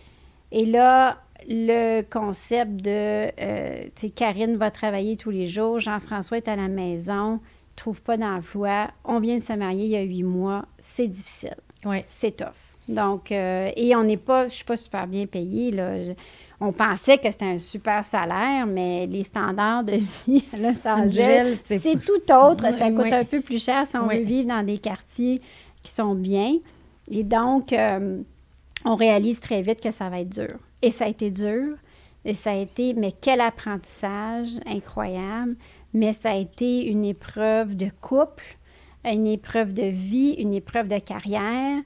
[0.52, 6.38] Et là, le concept de, euh, tu sais, Karine va travailler tous les jours, Jean-François
[6.38, 7.40] est à la maison,
[7.76, 11.56] trouve pas d'emploi, on vient de se marier il y a huit mois, c'est difficile,
[11.84, 12.04] Oui.
[12.06, 12.46] c'est tough.
[12.88, 16.02] Donc, euh, et on n'est pas, je suis pas super bien payée, là.
[16.04, 16.12] Je-
[16.60, 21.58] on pensait que c'était un super salaire, mais les standards de vie à Los Angeles,
[21.64, 22.72] c'est- tout autre.
[22.72, 23.14] Ça coûte oui.
[23.14, 24.18] un peu plus cher si on Oui.
[24.18, 25.40] veut vivre dans des quartiers
[25.82, 26.56] qui sont bien.
[27.10, 28.20] Et donc, euh,
[28.84, 30.58] on réalise très vite que ça va être dur.
[30.82, 31.76] Et ça a été dur.
[32.24, 35.54] Et ça a été, mais quel apprentissage incroyable.
[35.94, 38.44] Mais ça a été une épreuve de couple,
[39.04, 41.78] une épreuve de vie, une épreuve de carrière.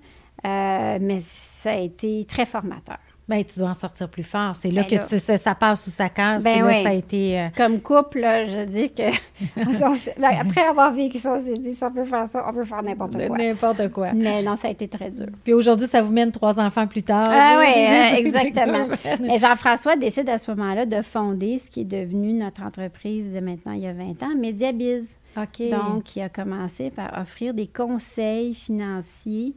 [0.46, 2.98] Euh, mais ça a été très formateur.
[3.30, 4.56] Ben, tu dois en sortir plus fort.
[4.56, 5.06] C'est là Ben que là.
[5.08, 6.42] tu, ça, ça passe sous sa case.
[6.44, 7.38] Ben là, ça a été.
[7.38, 9.02] euh, Comme couple, là, je dis que
[9.56, 12.52] on ben, après avoir vécu ça, on s'est dit si on peut faire ça, on
[12.52, 13.38] peut faire n'importe quoi.
[13.38, 14.12] N'importe quoi.
[14.12, 15.26] Mais non, ça a été très dur.
[15.44, 17.28] Puis aujourd'hui, ça vous mène trois enfants plus tard.
[17.30, 18.88] Ah oui, euh, exactement.
[19.20, 23.40] Mais Jean-François décide à ce moment-là de fonder ce qui est devenu notre entreprise de
[23.40, 25.16] maintenant il y a 20 ans, Mediabiz.
[25.36, 25.70] OK.
[25.70, 29.54] Donc, il a commencé par offrir des conseils financiers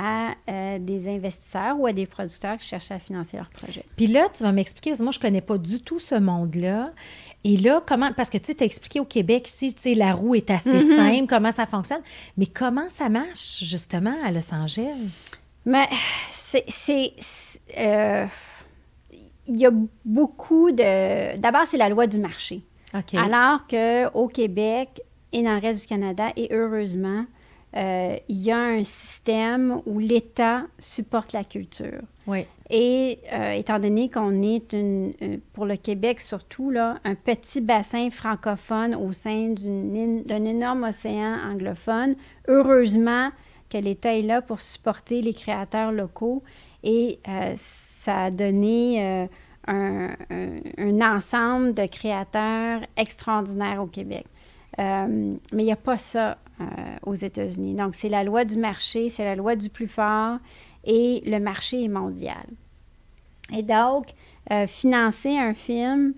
[0.00, 3.84] à euh, des investisseurs ou à des producteurs qui cherchaient à financer leur projet.
[3.96, 6.92] Puis là, tu vas m'expliquer, parce que moi, je connais pas du tout ce monde-là.
[7.42, 10.36] Et là, comment, parce que tu as expliqué au Québec ici, tu sais, la roue
[10.36, 10.96] est assez Mm-hmm.
[10.96, 12.02] simple, comment ça fonctionne.
[12.36, 14.94] Mais comment ça marche, justement, à Los Angeles?
[15.64, 15.88] Mais
[16.30, 17.12] c'est.
[17.76, 18.26] euh,
[19.48, 19.70] il y a
[20.04, 21.36] beaucoup de.
[21.38, 22.62] D'abord, c'est la loi du marché.
[22.94, 23.14] OK.
[23.14, 25.00] Alors qu'au Québec
[25.32, 27.24] et dans le reste du Canada, et heureusement,
[27.76, 32.00] euh, il y a un système où l'État supporte la culture.
[32.26, 32.46] oui.
[32.70, 37.62] Et euh, étant donné qu'on est, une, euh, pour le Québec surtout, là, un petit
[37.62, 42.14] bassin francophone au sein d'un énorme océan anglophone,
[42.46, 43.30] heureusement
[43.70, 46.42] que l'État est là pour supporter les créateurs locaux
[46.82, 49.28] et euh, ça a donné un,
[50.30, 54.26] un- un ensemble de créateurs extraordinaires au Québec.
[54.78, 56.64] Euh, mais il n'y a pas ça euh,
[57.04, 57.74] aux États-Unis.
[57.74, 60.38] Donc, c'est la loi du marché, c'est la loi du plus fort
[60.84, 62.44] et le marché est mondial.
[63.52, 64.06] Et donc,
[64.50, 66.14] euh, financer un film,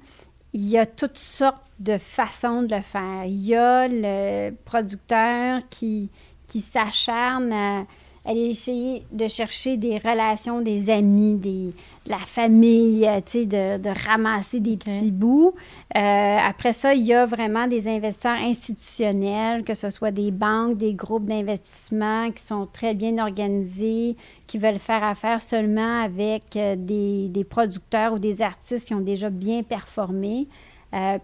[0.52, 3.24] il y a toutes sortes de façons de le faire.
[3.24, 6.10] Il y a le producteur qui,
[6.46, 7.86] qui s'acharne à,
[8.24, 11.72] aller essayer de chercher des relations, des amis, des,
[12.06, 15.54] de la famille, euh, tu sais, de, de, ramasser des petits bouts.
[15.96, 20.76] Euh, après ça, il y a vraiment des investisseurs institutionnels, que ce soit des banques,
[20.76, 26.76] des groupes d'investissement qui sont très bien organisés, qui veulent faire affaire seulement avec euh,
[26.76, 30.46] des, des, producteurs ou des artistes qui ont déjà bien performé.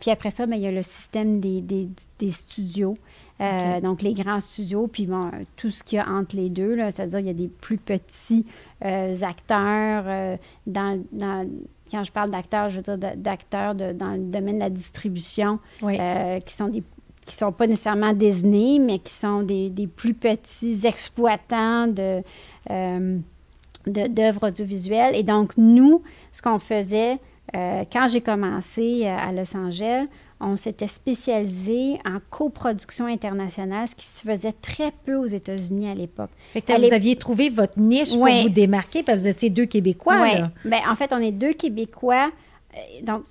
[0.00, 2.94] puis après ça, bien, il y a le système des, des, des studios.
[3.40, 6.78] Euh, donc, les grands studios, puis bon, tout ce qu'il y a entre les deux,
[6.90, 8.46] c'est-à-dire il y a des plus petits
[8.84, 11.04] euh, acteurs euh, dans,
[11.90, 16.54] quand je parle d'acteurs, je veux dire d'acteurs dans le domaine de la distribution, qui
[16.54, 16.82] sont des
[17.24, 22.22] qui sont pas nécessairement désignés, mais qui sont des, des plus petits exploitants de,
[23.84, 25.16] d'œuvres audiovisuelles.
[25.16, 27.18] Et donc, nous, ce qu'on faisait
[27.52, 30.06] quand j'ai commencé à Los Angeles,
[30.40, 35.94] on s'était spécialisé en coproduction internationale, ce qui se faisait très peu aux États-Unis à
[35.94, 36.30] l'époque.
[36.54, 40.20] vous aviez trouvé votre niche pour vous démarquer, parce que vous étiez deux Québécois.
[40.20, 40.70] Oui.
[40.70, 42.30] Bien, en fait, on est deux Québécois.
[42.74, 43.24] Euh, donc,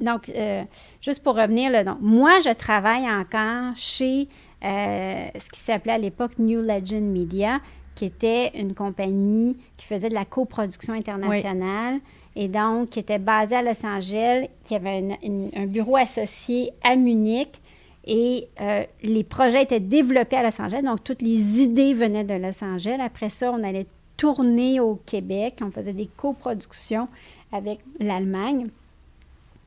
[0.00, 0.62] donc euh,
[1.02, 4.28] juste pour revenir, là, donc, moi, je travaille encore chez
[4.64, 7.60] euh, ce qui s'appelait à l'époque New Legend Media,
[7.94, 12.00] qui était une compagnie qui faisait de la coproduction internationale
[12.36, 15.18] et donc qui était basé à Los Angeles, qui avait
[15.56, 17.60] un bureau associé à Munich.
[18.08, 22.34] Et euh, les projets étaient développés à Los Angeles, donc toutes les idées venaient de
[22.34, 22.98] Los Angeles.
[23.00, 27.08] Après ça, on allait tourner au Québec, on faisait des coproductions
[27.52, 28.68] avec l'Allemagne.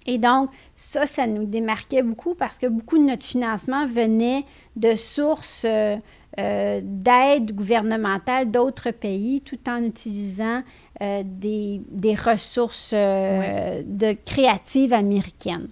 [0.05, 4.95] Et donc, ça, ça nous démarquait beaucoup parce que beaucoup de notre financement venait de
[4.95, 5.97] sources euh,
[6.39, 10.63] euh, d'aide gouvernementale d'autres pays tout en utilisant
[11.01, 15.69] euh, des, des, ressources euh, de créatives américaines.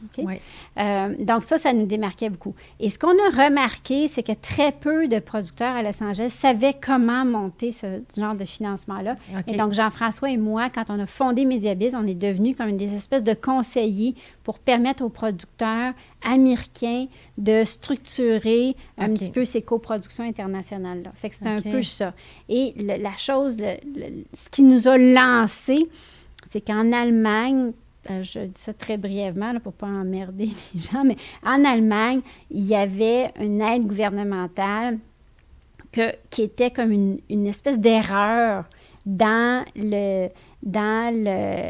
[0.78, 2.56] Euh, donc ça, ça nous démarquait beaucoup.
[2.80, 6.76] Et ce qu'on a remarqué, c'est que très peu de producteurs à Los Angeles savaient
[6.76, 9.16] comment monter ce genre de financement-là.
[9.48, 12.96] Et donc Jean-François et moi, quand on a fondé Mediabiz, on est devenus comme des
[12.96, 20.24] espèces de conseillers pour permettre aux producteurs américains de structurer un petit peu ces coproductions
[20.24, 21.12] internationales-là.
[21.16, 22.14] Fait que c'est un peu ça.
[22.50, 24.98] Et la chose, ce qui nous a
[25.48, 27.72] c'est qu'en Allemagne,
[28.10, 32.22] euh, je dis ça très brièvement pour ne pas emmerder les gens, mais en Allemagne,
[32.52, 35.00] il y avait une aide gouvernementale
[35.92, 38.66] que, qui était comme une, espèce d'erreur
[39.06, 40.30] dans, le,
[40.64, 41.14] dans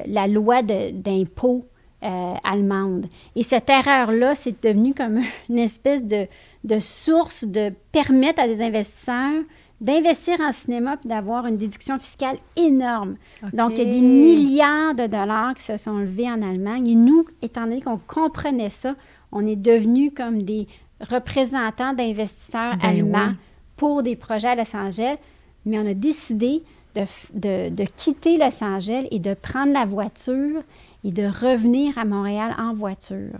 [0.07, 1.65] la loi d'impôt
[2.03, 3.07] euh, allemande.
[3.36, 6.27] Et cette erreur-là, c'est devenu comme une espèce de,
[6.63, 9.43] de, source de permettre à des investisseurs
[9.79, 13.15] d'investir en cinéma puis d'avoir une déduction fiscale énorme.
[13.53, 16.87] Donc, il y a des milliards de dollars qui se sont levés en Allemagne.
[16.87, 18.95] Et nous, étant donné qu'on comprenait ça,
[19.31, 20.67] on est devenus comme des
[20.99, 23.33] représentants d'investisseurs ben allemands
[23.75, 25.17] pour des projets à Los Angeles.
[25.65, 26.63] Mais on a décidé
[26.95, 30.61] de, de, de quitter Los Angeles et de prendre la voiture
[31.03, 33.39] et de revenir à Montréal en voiture.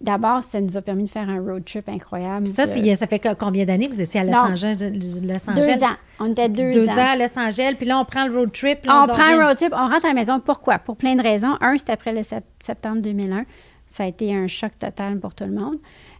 [0.00, 2.46] D'abord, ça nous a permis de faire un road trip incroyable.
[2.46, 4.76] ça, ça fait combien d'années que vous étiez à Los Angeles?
[4.78, 5.96] Deux ans.
[6.18, 6.96] On était deux, deux ans.
[6.96, 8.78] à Los Angeles, puis là, on prend le road trip.
[8.84, 10.40] on, prend un road trip, on rentre à la maison.
[10.40, 10.78] Pourquoi?
[10.78, 11.56] Pour plein de raisons.
[11.60, 13.44] Un, c'était après le septembre 2001.
[13.86, 15.76] Ça a été un choc total pour tout le monde.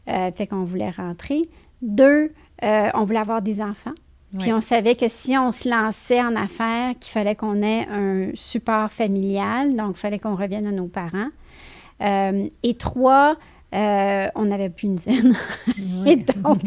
[0.09, 1.43] Euh, fait qu'on voulait rentrer.
[1.81, 3.95] Deux, euh, on voulait avoir des enfants.
[4.38, 8.31] Puis on savait que si on se lançait en affaires, qu'il fallait qu'on ait un
[8.35, 11.31] support familial, donc il fallait qu'on revienne à nos parents.
[12.01, 13.35] Euh, et trois,
[13.73, 15.37] euh, on n'avait plus une scène.
[16.07, 16.59] Et donc,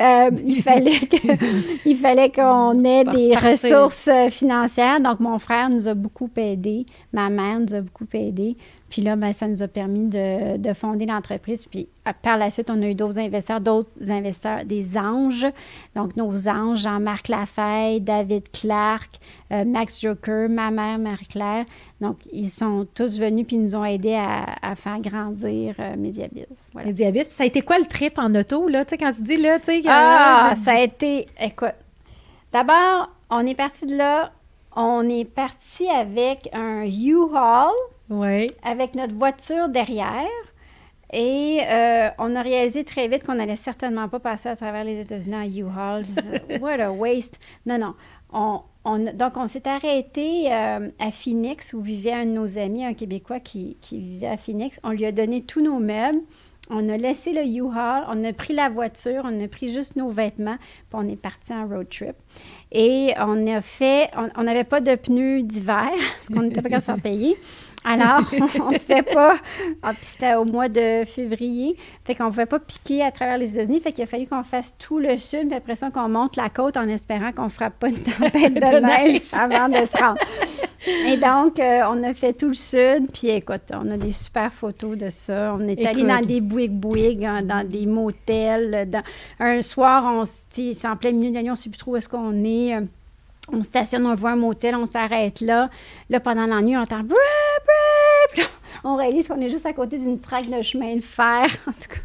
[0.00, 1.00] euh, il fallait
[1.84, 5.00] il fallait qu'on ait des ressources financières.
[5.00, 8.56] Donc, mon frère nous a beaucoup aidés, ma mère nous a beaucoup aidés.
[8.92, 11.64] Puis là, ben, ça nous a permis de, de fonder l'entreprise.
[11.64, 11.88] Puis
[12.20, 15.46] par la suite, on a eu d'autres investisseurs, d'autres investisseurs, des anges.
[15.96, 19.08] Donc, nos anges, Jean-Marc Lafayette, David Clark,
[19.50, 21.64] euh, Max Joker, ma mère, Marie-Claire.
[22.02, 26.44] Donc, ils sont tous venus puis nous ont aidés à, à faire grandir euh, Mediabiz.
[26.74, 26.88] Voilà.
[26.88, 27.28] Mediabiz.
[27.28, 28.84] Puis ça a été quoi le trip en auto, là?
[28.84, 29.82] Tu sais, quand tu dis là, tu sais...
[29.88, 31.24] Ah, ça a été...
[31.40, 31.76] Écoute,
[32.52, 34.32] d'abord, on est parti de là.
[34.76, 37.72] On est parti avec un U-Haul
[38.12, 38.46] oui.
[38.62, 40.28] avec notre voiture derrière.
[41.12, 45.00] Et euh, on a réalisé très vite qu'on n'allait certainement pas passer à travers les
[45.00, 46.04] États-Unis en U-Haul.
[46.60, 47.38] What a waste.
[47.66, 47.94] Non, non.
[48.32, 48.62] On,
[49.12, 53.40] donc, on s'est arrêté euh, à Phoenix où vivait un de nos amis, un Québécois
[53.40, 54.80] qui, qui, vivait à Phoenix.
[54.82, 56.20] On lui a donné tous nos meubles.
[56.70, 60.10] On a laissé le U-Haul, on a pris la voiture, on a pris juste nos
[60.10, 62.14] vêtements, puis on est parti en road trip.
[62.70, 66.80] Et on a fait, on n'avait pas de pneus d'hiver, parce qu'on n'était pas capable
[66.80, 67.36] de s'en payer.
[67.84, 68.20] Alors,
[68.60, 69.36] on ne fait pas.
[69.82, 71.76] Ah, puis c'était au mois de février.
[72.04, 73.80] Fait qu'on ne pouvait pas piquer à travers les États-Unis.
[73.80, 76.48] Fait qu'il a fallu qu'on fasse tout le sud, puis après ça, qu'on monte la
[76.48, 80.20] côte en espérant qu'on ne frappe pas une tempête de, neige, avant de se rendre.
[80.86, 83.10] Et donc, euh, on a fait tout le sud.
[83.12, 85.54] Puis écoute, on a des super photos de ça.
[85.58, 86.42] On est allé dans des
[87.24, 88.88] hein, dans des motels.
[88.90, 89.02] Dans...
[89.38, 91.96] Un soir, on, c'est en plein milieu de l'année, on ne sait plus trop où
[91.96, 92.76] est-ce qu'on est.
[93.52, 95.68] On stationne, on voit un motel, on s'arrête là.
[96.08, 97.02] Là, pendant la nuit, on entend
[98.84, 101.88] on réalise qu'on est juste à côté d'une traque de chemin de fer, en tout
[101.88, 102.00] cas.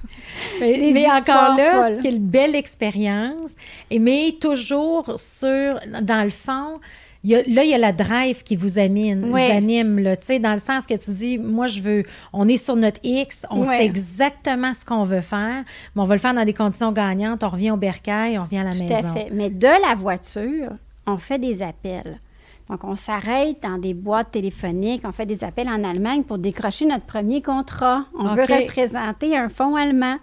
[0.60, 3.51] Mais, encore là, c'est une belle expérience,
[3.91, 6.79] mais toujours sur, dans le fond,
[7.23, 10.86] là, il y a la drive qui vous anime, vous anime là, dans le sens
[10.86, 14.86] que tu dis, moi, je veux, on est sur notre X, on sait exactement ce
[14.86, 15.63] qu'on veut faire,
[15.95, 18.60] mais on va le faire dans des conditions gagnantes, on revient au bercail, on revient
[18.60, 18.88] à la maison.
[18.88, 19.29] Tout à fait.
[19.31, 20.73] Mais de la voiture,
[21.08, 22.20] on fait des appels.
[22.70, 26.86] Donc, on s'arrête dans des boîtes téléphoniques, on fait des appels en Allemagne pour décrocher
[26.86, 28.04] notre premier contrat.
[28.20, 30.17] On veut représenter un fonds allemand.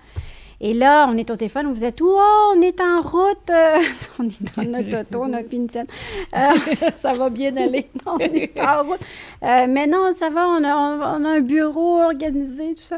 [0.66, 2.08] Et là, on est au téléphone, vous êtes où?
[2.08, 3.50] Oh, on est en route.
[3.50, 3.80] Euh,
[4.18, 5.86] on est dans notre auto, on a plus une scène.
[6.34, 6.54] Euh,
[6.96, 7.90] ça va bien aller.
[8.06, 9.00] on est en route.
[9.42, 10.74] Euh, mais non, ça va, on a,
[11.18, 12.96] on a, un bureau organisé, tout ça.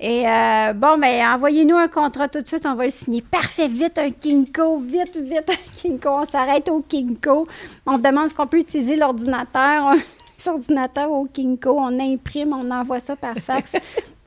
[0.00, 0.24] Et
[0.74, 3.22] bon, mais envoyez-nous un contrat tout de suite, on va le signer.
[3.22, 6.08] Parfait, vite un Kinko, vite, vite un Kinko.
[6.08, 7.46] On s'arrête au Kinko.
[7.86, 9.94] On demande ce qu'on peut utiliser l'ordinateur.
[10.44, 13.76] L'ordinateur au Kinko, on imprime, on envoie ça par fax.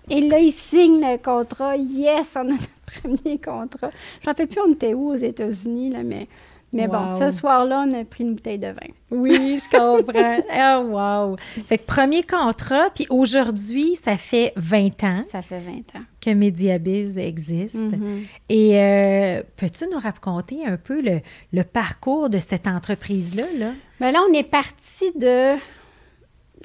[0.09, 1.75] Et là, il signe le contrat.
[1.75, 3.91] Yes, on a premier contrat.
[4.21, 6.27] Je ne rappelle plus, on était où aux États-Unis, là, mais,
[6.73, 8.91] mais bon, ce soir-là, on a pris une bouteille de vin.
[9.11, 10.37] Oui, je comprends.
[10.49, 11.37] oh, wow!
[11.67, 15.23] Fait que premier contrat, puis aujourd'hui, ça fait 20 ans.
[15.31, 16.03] Ça fait 20 ans.
[16.19, 17.75] Que Mediabiz existe.
[17.75, 18.25] Mm-hmm.
[18.49, 21.21] Et euh, peux-tu nous raconter un peu le,
[21.53, 23.45] le parcours de cette entreprise-là?
[23.57, 23.71] Là?
[23.99, 25.55] Bien là, on est parti de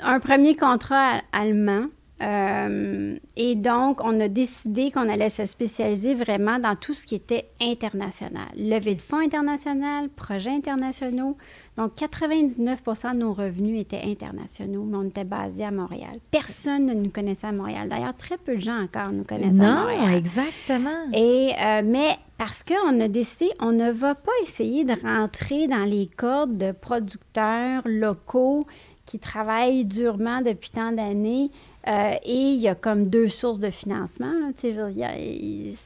[0.02, 1.86] un premier contrat allemand
[2.22, 7.16] euh, et donc, on a décidé qu'on allait se spécialiser vraiment dans tout ce qui
[7.16, 8.48] était international.
[8.56, 11.36] Levée de fonds international, projets internationaux.
[11.76, 16.18] Donc, 99 de nos revenus étaient internationaux, mais on était basé à Montréal.
[16.30, 17.88] Personne ne nous connaissait à Montréal.
[17.88, 20.00] D'ailleurs, très peu de gens encore nous connaissent à Montréal.
[20.02, 21.10] Non, exactement.
[21.14, 25.84] Et, euh, mais parce qu'on a décidé, on ne va pas essayer de rentrer dans
[25.84, 28.66] les cordes de producteurs locaux
[29.06, 31.50] qui travaillent durement depuis tant d'années
[31.88, 34.52] euh, et il y a comme deux sources de financement.
[34.64, 35.84] je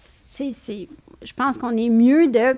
[1.34, 2.56] pense qu'on est mieux de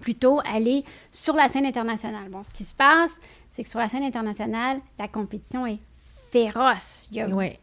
[0.00, 2.28] plutôt aller sur la scène internationale.
[2.30, 3.18] Bon, ce qui se passe,
[3.50, 5.78] c'est que sur la scène internationale, la compétition est
[6.30, 7.04] féroce.
[7.32, 7.58] oui.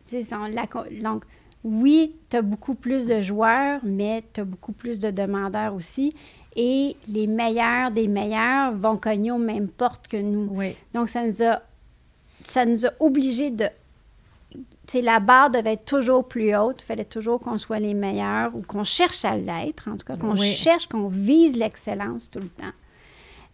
[1.01, 1.23] donc,
[1.63, 6.15] oui, tu as beaucoup plus de joueurs, mais tu as beaucoup plus de demandeurs aussi.
[6.55, 10.49] Et les meilleurs des meilleurs vont cogner aux mêmes portes que nous.
[10.93, 11.61] Donc, ça nous a,
[12.43, 13.65] ça nous a obligés de
[14.93, 16.77] la barre devait être toujours plus haute.
[16.81, 20.15] Il fallait toujours qu'on soit les meilleurs ou qu'on cherche à l'être, en tout cas,
[20.15, 22.73] qu'on cherche, qu'on vise l'excellence tout le temps.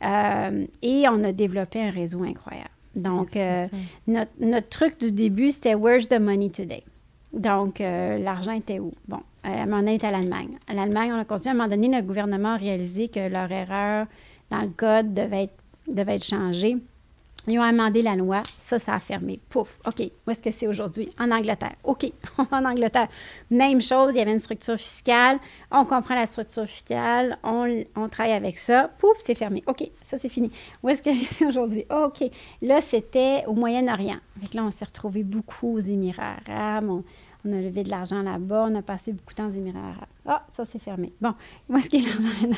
[0.03, 2.69] Euh, et on a développé un réseau incroyable.
[2.95, 3.67] Donc, euh,
[4.07, 6.83] notre, truc du début, c'était Where's the money today?
[7.31, 8.91] Donc, euh, l'argent était où?
[9.07, 10.57] Bon, à un moment donné, était à l'Allemagne.
[10.67, 11.49] À l'Allemagne, on a continué.
[11.49, 14.05] À un moment donné, le gouvernement a réalisé que leur erreur
[14.51, 15.55] dans le code devait être,
[15.87, 16.77] devait être changée.
[17.47, 19.39] Ils ont amendé la loi, ça, ça a fermé.
[19.49, 21.09] Pouf, OK, où est-ce que c'est aujourd'hui?
[21.19, 21.75] En Angleterre.
[21.83, 22.11] OK,
[22.51, 23.09] en Angleterre.
[23.51, 28.33] Même chose, il y avait une structure fiscale, on comprend la structure fiscale, on, travaille
[28.33, 28.89] avec ça.
[28.97, 29.61] Pouf, c'est fermé.
[29.67, 30.51] OK, ça, c'est fini.
[30.81, 31.85] Où est-ce que c'est aujourd'hui?
[31.89, 32.23] OK,
[32.61, 34.19] là, c'était au Moyen-Orient.
[34.53, 37.01] là, on s'est retrouvé beaucoup aux Émirats arabes.
[37.51, 40.07] A levé de l'argent là-bas, on a passé beaucoup de temps aux Émirats arabes.
[40.25, 41.11] Ah, ça, c'est fermé.
[41.19, 41.33] Bon,
[41.69, 42.57] où est-ce qu'il y a l'argent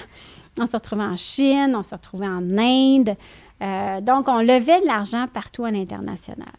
[0.60, 3.16] On s'est retrouvé en Chine, on s'est retrouvé en Inde.
[3.62, 6.50] Euh, donc, on levait de l'argent partout à l'international.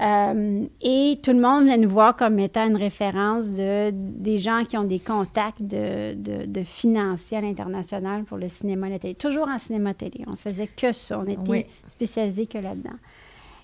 [0.00, 4.64] Euh, et tout le monde venait nous voir comme étant une référence de, des gens
[4.64, 9.14] qui ont des contacts de, de, financiers à l'international pour le cinéma et la télé.
[9.14, 10.24] Toujours en cinéma télé.
[10.26, 11.18] On faisait que ça.
[11.18, 12.98] On était spécialisé spécialisés que là-dedans.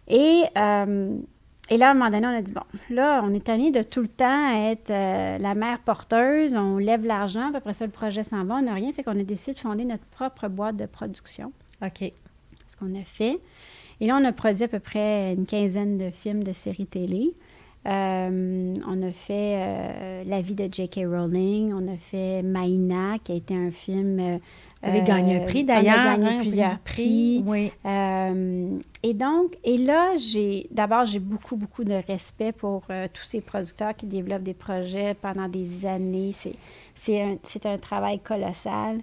[0.09, 1.19] Et, euh,
[1.73, 3.83] et là, à un moment donné, on a dit, bon, là, on est tanné de
[3.83, 8.23] tout le temps être la mère porteuse, on lève l'argent, puis après ça, le projet
[8.23, 10.87] s'en va, on n'a rien, fait qu'on a décidé de fonder notre propre boîte de
[10.87, 11.53] production.
[11.85, 12.13] OK
[12.83, 13.39] qu'on a fait.
[14.01, 17.33] Et là, on a produit à peu près une quinzaine de films de séries télé.
[17.87, 21.01] Euh, on a fait euh, La vie de J.K.
[21.05, 24.39] Rowling, on a fait Maïna, qui a été un film.
[24.85, 25.97] Euh, Vous avez gagné un prix d'ailleurs.
[25.97, 27.43] On a gagné hein, plusieurs prix.
[27.47, 27.73] Oui.
[29.03, 33.95] et donc, et là, j'ai d'abord, j'ai beaucoup, beaucoup de respect pour tous ces producteurs
[33.97, 36.35] qui développent des projets pendant des années.
[36.95, 38.99] C'est, un, un travail colossal.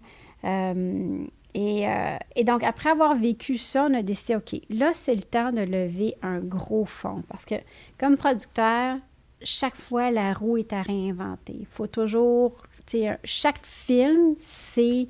[1.54, 5.24] Et, euh, et, donc, après avoir vécu ça, on a décidé, OK, là, c'est le
[5.24, 7.24] temps de lever un gros fonds.
[7.28, 7.56] Parce que,
[7.98, 8.98] comme producteur,
[9.42, 11.56] chaque fois, la roue est à réinventer.
[11.60, 12.54] Il faut toujours,
[12.86, 15.08] tu sais, chaque film, c'est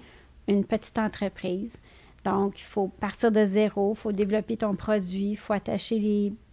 [0.49, 1.77] une petite entreprise.
[2.25, 5.99] Donc, il faut partir de zéro, il faut développer ton produit, il faut attacher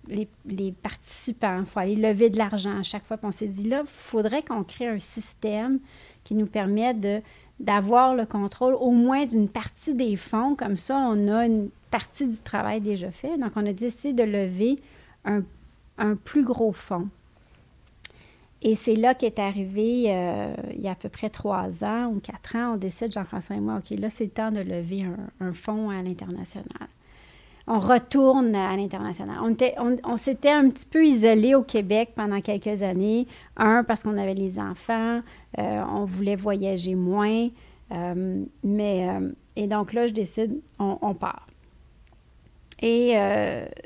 [0.08, 3.16] les, les, participants, il faut aller lever de l'argent à chaque fois.
[3.16, 5.80] Puis on s'est dit, là, il faudrait qu'on crée un système
[6.22, 7.24] qui nous permette
[7.58, 10.54] d'avoir le contrôle au moins d'une partie des fonds.
[10.54, 13.36] Comme ça, on a une partie du travail déjà fait.
[13.38, 14.78] Donc, on a décidé de lever
[15.24, 15.42] un,
[15.98, 17.08] un plus gros fonds.
[18.66, 22.18] Et c'est là qu'est arrivé, euh, il y a à peu près trois ans ou
[22.18, 25.46] quatre ans, on décide, Jean-François et moi, OK, là, c'est le temps de lever un,
[25.46, 26.88] un fonds à l'international.
[27.68, 29.36] On retourne à l'international.
[30.02, 33.28] On, s'était un petit peu isolé au Québec pendant quelques années.
[33.56, 35.20] Un, parce qu'on avait les enfants,
[35.60, 37.48] euh, on voulait voyager moins.
[37.92, 39.08] Euh, mais,
[39.54, 41.46] et donc là, je décide, on part.
[42.82, 43.14] Et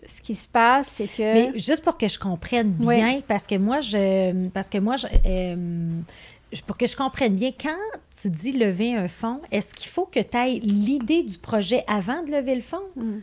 [0.07, 1.22] ce qui se passe, c'est que.
[1.22, 4.49] Mais juste pour que je comprenne bien, parce que moi, je.
[4.49, 7.78] Parce que moi, je, pour que je comprenne bien, quand
[8.20, 12.22] tu dis lever un fonds, est-ce qu'il faut que tu aies l'idée du projet avant
[12.22, 12.78] de lever le fonds?
[12.97, 13.18] Mm.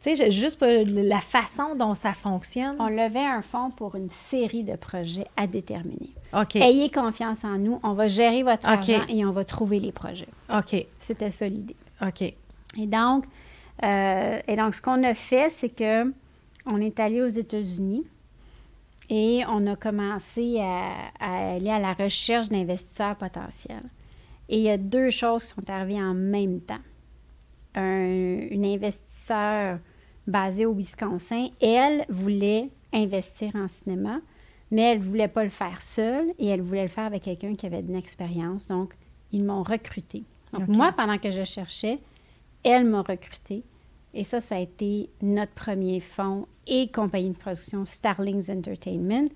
[0.00, 2.74] Tu sais, juste la façon dont ça fonctionne.
[2.80, 6.10] On levait un fonds pour une série de projets à déterminer.
[6.32, 6.56] OK.
[6.56, 7.78] Ayez confiance en nous.
[7.84, 10.26] On va gérer votre argent et on va trouver les projets.
[10.52, 10.86] OK.
[10.98, 11.76] C'était ça l'idée.
[12.04, 12.22] OK.
[12.22, 13.26] Et donc,
[13.84, 16.12] euh, et donc ce qu'on a fait, c'est que
[16.66, 18.04] on est allé aux États-Unis
[19.10, 23.84] et on a commencé à, aller à la recherche d'investisseurs potentiels.
[24.48, 26.80] Et il y a deux choses qui sont arrivées en même temps.
[27.74, 29.78] Un, une investisseur
[30.26, 34.20] basée au Wisconsin, elle voulait investir en cinéma,
[34.70, 37.54] mais elle ne voulait pas le faire seule et elle voulait le faire avec quelqu'un
[37.54, 38.66] qui avait de l'expérience.
[38.66, 38.94] Donc,
[39.32, 40.22] ils m'ont recruté.
[40.52, 41.98] Donc, moi, pendant que je cherchais,
[42.62, 43.64] elle m'a recruté.
[44.14, 49.28] Et ça, ça a été notre premier fonds et compagnie de production Starlings Entertainment,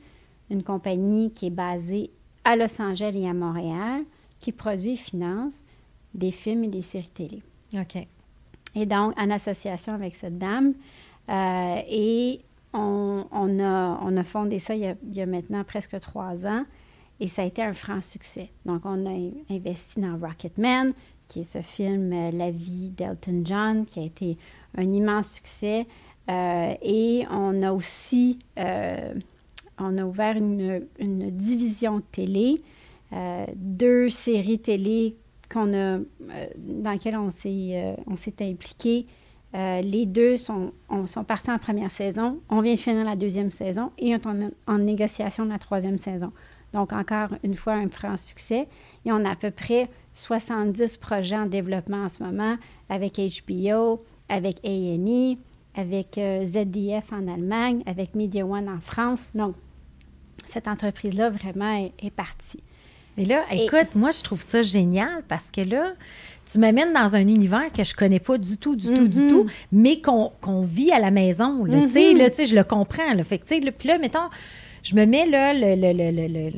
[0.50, 2.10] une compagnie qui est basée
[2.44, 4.02] à Los Angeles et à Montréal,
[4.38, 5.54] qui produit et finance
[6.14, 7.42] des films et des séries télé.
[7.74, 8.06] OK.
[8.74, 10.74] Et donc, en association avec cette dame.
[11.28, 12.40] Euh, et
[12.72, 16.46] on, a, on a fondé ça il y a, il y a, maintenant presque trois
[16.46, 16.64] ans.
[17.18, 18.50] Et ça a été un franc succès.
[18.66, 20.92] Donc, on a investi dans Rocketman,
[21.28, 24.36] qui est ce film euh, La vie d'Elton John, qui a été
[24.76, 25.86] un immense succès.
[26.28, 29.14] Euh, et on a aussi, euh,
[29.78, 32.62] on a ouvert une, une division télé,
[33.12, 35.16] euh, deux séries télé
[35.50, 35.98] qu'on a,
[36.58, 37.96] dans lesquelles on s'est,
[38.40, 39.06] impliqué.
[39.54, 42.40] Les deux sont, on, sont partis en première saison.
[42.50, 45.58] On vient de finir la deuxième saison et on est en, en négociation de la
[45.58, 46.32] troisième saison.
[46.72, 48.68] Donc, encore une fois, un franc succès.
[49.04, 52.56] Et on a à peu près 70 projets en développement en ce moment
[52.88, 55.36] avec HBO, avec A&E,
[55.74, 59.20] avec euh, ZDF en Allemagne, avec Media One en France.
[59.34, 59.54] Donc,
[60.46, 62.62] cette entreprise-là vraiment est, est partie.
[63.16, 65.94] Mais là, écoute, moi, je trouve ça génial parce que là,
[66.50, 68.96] tu m'amènes dans un univers que je connais pas du tout, du mm -hmm.
[68.96, 69.28] tout, du Mm-hmm.
[69.28, 71.64] tout, mais qu'on qu vit à la maison.
[71.64, 72.18] Là, mm -hmm.
[72.18, 73.12] là, je le comprends.
[73.14, 73.24] Là.
[73.24, 74.28] Fait que, là, puis là, mettons,
[74.86, 76.50] je me mets là, le, le, le,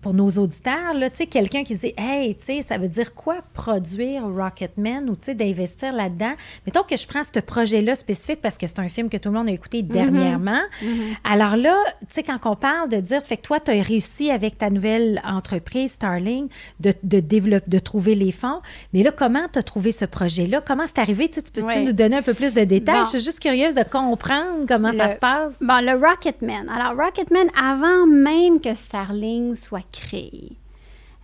[0.00, 5.16] pour nos auditeurs, là, quelqu'un qui dit Hey, ça veut dire quoi produire Rocketman ou
[5.34, 6.34] d'investir là-dedans?
[6.66, 9.34] Mettons que je prends ce projet-là spécifique parce que c'est un film que tout le
[9.34, 10.62] monde a écouté dernièrement.
[10.80, 11.16] Mm -hmm.
[11.24, 14.30] Alors là, tu sais, quand on parle de dire, fait que toi, tu as réussi
[14.30, 16.46] avec ta nouvelle entreprise, Starling,
[16.78, 18.60] de, de, développer, de trouver les fonds.
[18.92, 20.62] Mais là, comment tu as trouvé ce projet-là?
[20.68, 21.28] Comment c'est arrivé?
[21.28, 22.98] Tu peux-tu nous donner un peu plus de détails?
[22.98, 23.04] Bon.
[23.04, 25.54] Je suis juste curieuse de comprendre comment le, ça se passe.
[25.60, 26.64] Bon, le Rocketman.
[26.68, 30.52] Alors, Rocketman, avant même que Starling soit créé.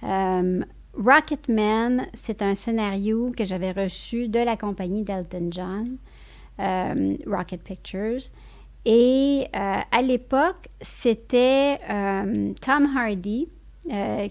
[0.03, 0.63] Euh,
[0.97, 5.97] Rocketman, c'est un scénario que j'avais reçu de la compagnie d'Elton John,
[6.61, 8.23] euh, Rocket Pictures.
[8.85, 13.49] Et euh, à l'époque, c'était euh, Tom Hardy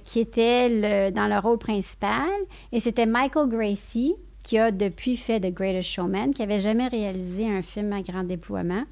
[0.03, 2.27] qui était dans le rôle principal
[2.71, 7.47] et c'était Michael Gracie qui a depuis fait The Greatest Showman, qui n'avait jamais réalisé
[7.47, 8.83] un film à grand déploiement.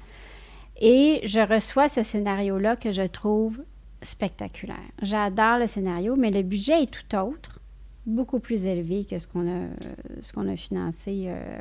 [0.84, 3.62] Et je reçois ce scénario-là que je trouve
[4.02, 4.82] spectaculaire.
[5.00, 7.60] J'adore le scénario, mais le budget est tout autre,
[8.04, 11.60] beaucoup plus élevé que ce qu'on a, financé euh,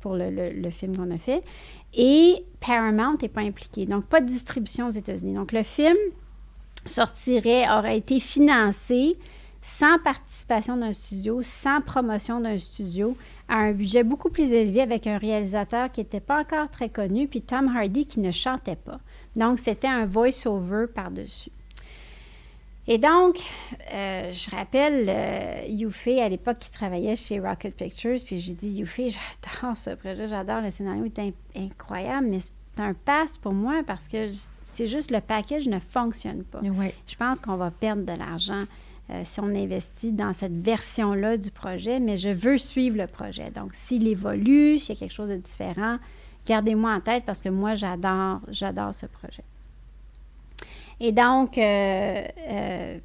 [0.00, 1.42] pour le, le film qu'on a fait.
[1.92, 5.34] Et Paramount n'est pas impliqué, donc pas de distribution aux États-Unis.
[5.34, 5.96] Donc le film
[6.86, 9.16] sortirait, aurait été financé
[9.60, 13.16] sans participation d'un studio, sans promotion d'un studio,
[13.50, 17.26] à un budget beaucoup plus élevé avec un réalisateur qui n'était pas encore très connu,
[17.26, 19.00] puis Tom Hardy qui ne chantait pas.
[19.34, 21.50] Donc, c'était un voice-over par-dessus.
[22.86, 23.38] Et donc,
[23.92, 28.70] euh, je rappelle euh, Youfé à l'époque qui travaillait chez Rocket Pictures, puis j'ai dit
[28.70, 29.08] Youfé,
[29.52, 34.06] j'adore ce projet, j'adore le scénario, est incroyable, mais c'est un passe pour moi parce
[34.06, 34.28] que
[34.62, 36.60] c'est juste le package ne fonctionne pas.
[37.06, 38.60] Je pense qu'on va perdre de l'argent
[39.10, 43.50] euh, si on investit dans cette version-là du projet, mais je veux suivre le projet.
[43.50, 45.96] Donc, s'il évolue, s'il y a quelque chose de différent,
[46.46, 49.42] gardez-moi en tête parce que moi, j'adore, j'adore ce projet.
[51.00, 52.98] Et donc, euh, euh,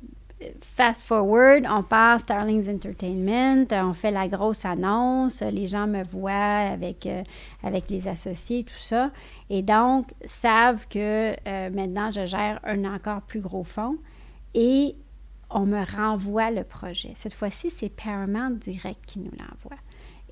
[0.76, 6.34] fast forward, on passe Starlings Entertainment, on fait la grosse annonce, les gens me voient
[6.34, 7.08] avec,
[7.64, 9.10] avec les associés, tout ça.
[9.50, 11.34] Et donc, savent que
[11.70, 13.96] maintenant, je gère un encore plus gros fonds
[14.54, 14.96] et
[15.50, 17.14] on me renvoie le projet.
[17.16, 19.78] Cette fois-ci, c'est Paramount Direct qui nous l'envoie.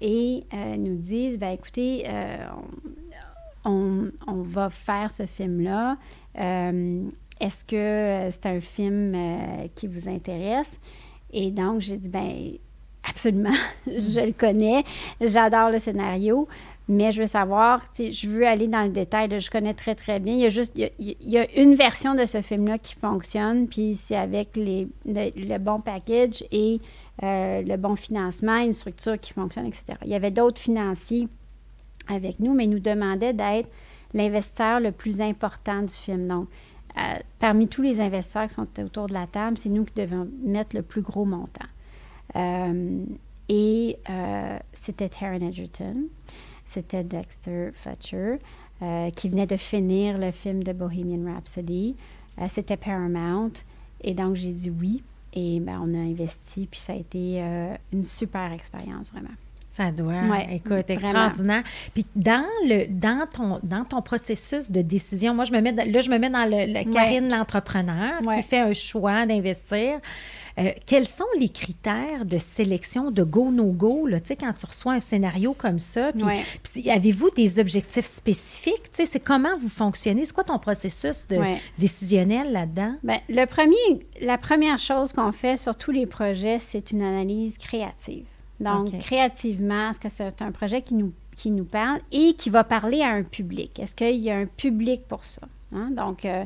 [0.01, 0.43] Et
[0.77, 2.05] nous disent, ben écoutez,
[3.63, 5.97] on, on, va faire ce film-là.
[7.39, 10.79] Est-ce que euh, c'est un film euh, qui vous intéresse?
[11.31, 12.53] Et donc, j'ai dit, ben
[13.03, 13.51] absolument,
[13.87, 14.85] je le connais,
[15.19, 16.47] j'adore le scénario,
[16.89, 20.33] mais je veux savoir, je veux aller dans le détail, je connais très, très bien.
[20.33, 23.95] Il y a juste, il y a, une version de ce film-là qui fonctionne, puis
[23.95, 26.81] c'est avec le, bon package et
[27.23, 29.93] euh, le bon financement, une structure qui fonctionne, etc.
[30.03, 31.29] Il y avait d'autres financiers
[32.09, 33.69] avec nous, mais ils nous demandaient d'être
[34.13, 36.27] l'investisseur le plus important du film.
[36.27, 36.49] Donc,
[36.97, 37.01] euh,
[37.39, 40.75] parmi tous les investisseurs qui sont autour de la table, c'est nous qui devons mettre
[40.75, 41.65] le plus gros montant.
[42.35, 43.05] Euh,
[43.47, 43.97] et
[44.73, 46.07] c'était Taron Edgerton,
[46.73, 48.39] c'était Dexter Fletcher,
[49.15, 51.95] qui venait de finir le film de Bohemian Rhapsody.
[52.49, 53.53] c'était Paramount.
[54.01, 55.03] Et donc, j'ai dit oui.
[55.33, 57.41] Et ben, on a investi, puis ça a été
[57.91, 59.29] une super expérience, vraiment.
[59.73, 60.13] Ça doit.
[60.51, 61.63] Écoute, extraordinaire.
[61.95, 65.99] Puis dans le dans ton dans ton processus de décision, moi je me mets là
[65.99, 69.99] je me mets dans le, Karine l'entrepreneur qui fait un choix d'investir.
[70.59, 74.07] Euh, quels sont les critères de sélection de go no go
[74.39, 76.11] quand tu reçois un scénario comme ça
[76.63, 78.83] Puis, avez-vous des objectifs spécifiques?
[78.93, 80.25] C'est comment vous fonctionnez?
[80.25, 81.39] C'est quoi ton processus de
[81.77, 82.95] décisionnel là-dedans?
[83.03, 87.57] Bien, le premier, la première chose qu'on fait sur tous les projets, c'est une analyse
[87.57, 88.25] créative.
[88.59, 92.63] Donc, créativement, est-ce que c'est un projet qui nous, qui nous parle et qui va
[92.63, 93.79] parler à un public?
[93.79, 95.41] Est-ce qu'il y a un public pour ça?
[95.73, 95.89] Hein?
[95.91, 96.45] Donc, euh,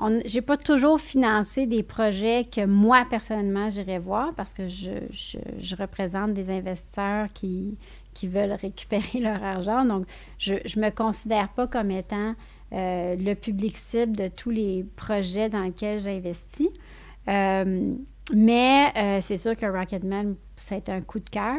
[0.00, 4.90] je n'ai pas toujours financé des projets que moi, personnellement, j'irais voir parce que je,
[5.12, 7.76] je, représente des investisseurs qui,
[8.12, 9.84] qui veulent récupérer leur argent.
[9.84, 10.06] Donc,
[10.38, 12.34] je ne me considère pas comme étant
[12.72, 16.68] euh, le public cible de tous les projets dans lesquels j'investis.
[17.28, 17.94] Euh,
[18.32, 20.36] mais euh, c'est sûr que Rocketman,
[20.70, 21.58] été un coup de cœur.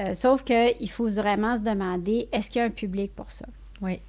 [0.00, 3.46] Euh, sauf qu'il faut vraiment se demander, est-ce qu'il y a un public pour ça?
[3.82, 4.00] Oui.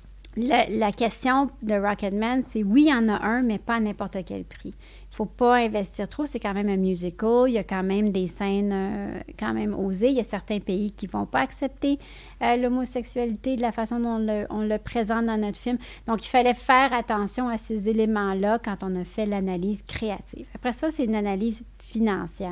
[0.41, 4.17] La, question de Rocketman, c'est oui, il y en a un, mais pas à n'importe
[4.25, 4.69] quel prix.
[4.69, 6.25] Il ne faut pas investir trop.
[6.25, 7.45] C'est quand même un musical.
[7.47, 10.09] Il y a quand même des scènes euh, quand même osées.
[10.09, 11.99] Il y a certains pays qui ne vont pas accepter
[12.39, 15.77] l'homosexualité de la façon dont on le, présente dans notre film.
[16.07, 20.47] Donc, il fallait faire attention à ces éléments-là quand on a fait l'analyse créative.
[20.55, 22.51] Après ça, c'est une analyse financière,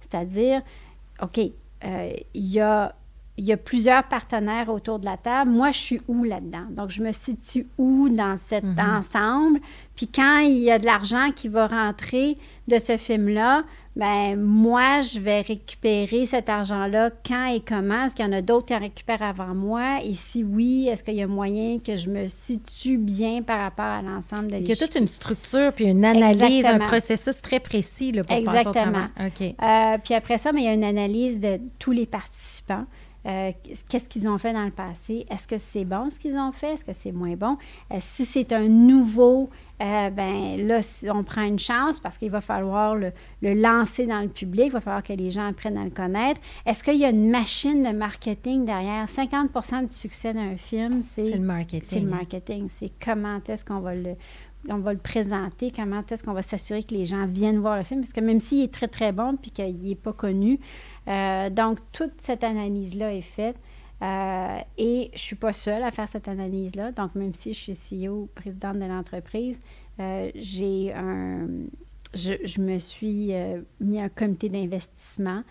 [0.00, 0.62] c'est-à-dire,
[1.20, 1.40] OK,
[1.84, 2.94] euh, il y a
[3.38, 5.52] il y a plusieurs partenaires autour de la table.
[5.52, 6.66] Moi, je suis où là-dedans?
[6.70, 8.78] Donc, je me situe où dans cet mhm.
[8.80, 9.60] ensemble?
[9.94, 12.36] Puis quand il y a de l'argent qui va rentrer
[12.66, 13.62] de ce film-là,
[13.94, 18.04] ben moi, je vais récupérer cet argent-là quand et comment?
[18.04, 19.98] Est-ce qu'il y en a d'autres qui en récupèrent avant moi?
[20.04, 23.84] Et si oui, est-ce qu'il y a moyen que je me situe bien par rapport
[23.84, 27.60] à l'ensemble de Il y a toute une structure, puis une analyse, un processus très
[27.60, 29.08] précis là, pour Exactement.
[29.16, 32.06] Passer au euh, puis après ça, mais il y a une analyse de tous les
[32.06, 32.84] participants.
[33.28, 33.52] Euh,
[33.88, 35.26] qu'est-ce qu'ils ont fait dans le passé?
[35.30, 36.74] Est-ce que c'est bon ce qu'ils ont fait?
[36.74, 37.58] Est-ce que c'est moins bon?
[37.92, 39.50] Euh, si c'est un nouveau
[39.80, 40.80] euh, ben là,
[41.14, 43.12] on prend une chance parce qu'il va falloir le,
[43.42, 46.40] lancer dans le public, il va falloir que les gens apprennent à le connaître.
[46.66, 49.06] Est-ce qu'il y a une machine de marketing derrière?
[49.06, 51.88] 50% du succès d'un film, c'est le marketing.
[51.88, 52.68] C'est le marketing.
[52.70, 54.16] C'est comment est-ce qu'on va le
[54.68, 57.84] on va le présenter, comment est-ce qu'on va s'assurer que les gens viennent voir le
[57.84, 60.58] film, parce que même s'il est très, très bon puis qu'il n'est pas connu,
[61.08, 63.56] euh, donc toute cette analyse-là est faite.
[64.00, 66.92] Euh, et je ne suis pas seule à faire cette analyse-là.
[66.92, 69.58] Donc, même si je suis CEO, présidente de l'entreprise,
[69.98, 71.48] euh, j'ai un.
[72.14, 73.32] Je, me suis
[73.80, 75.42] mis un comité d'investissement.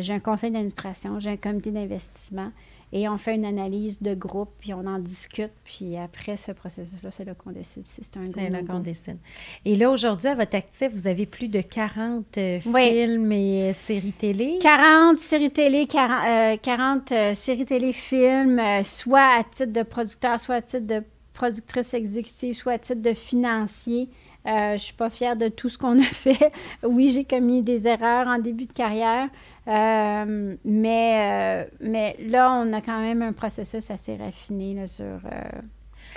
[0.00, 2.50] j'ai un conseil d'administration, j'ai un comité d'investissement
[2.94, 7.10] et on fait une analyse de groupe, puis on en discute, puis après ce processus-là,
[7.10, 8.34] c'est là qu'on décide si c'est un groupe.
[8.36, 9.18] C'est là qu'on décide.
[9.64, 13.72] Et là, aujourd'hui, à votre actif, vous avez plus de 40 euh, films et euh,
[13.72, 14.60] séries télé?
[14.62, 20.62] 40 séries télé, 40, euh, séries télé, films, soit à titre de producteur, soit à
[20.62, 24.08] titre de productrice exécutive, soit à titre de financier.
[24.46, 26.52] Je ne suis pas fière de tout ce qu'on a fait.
[26.84, 29.28] oui, j'ai commis des erreurs en début de carrière,
[29.66, 35.20] euh, mais, mais là, on a quand même un processus assez raffiné sur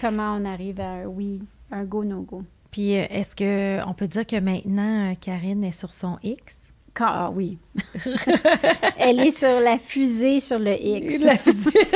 [0.01, 1.41] comment on arrive à un oui,
[1.71, 2.43] un go, no go.
[2.71, 6.67] Puis est-ce qu'on peut dire que maintenant, Karine est sur son X?
[6.99, 7.57] Ah oui.
[8.97, 11.23] Elle est sur la fusée sur le X.
[11.25, 11.71] La fusée.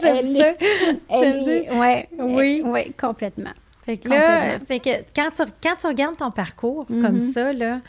[0.00, 0.52] J'aime ça.
[1.18, 1.78] J'aime ça.
[1.78, 2.62] Ouais, oui.
[2.64, 3.52] Oui, complètement.
[3.90, 7.32] Fait que là, fait que quand, tu, quand tu regardes ton parcours comme mm-hmm.
[7.32, 7.80] ça, là,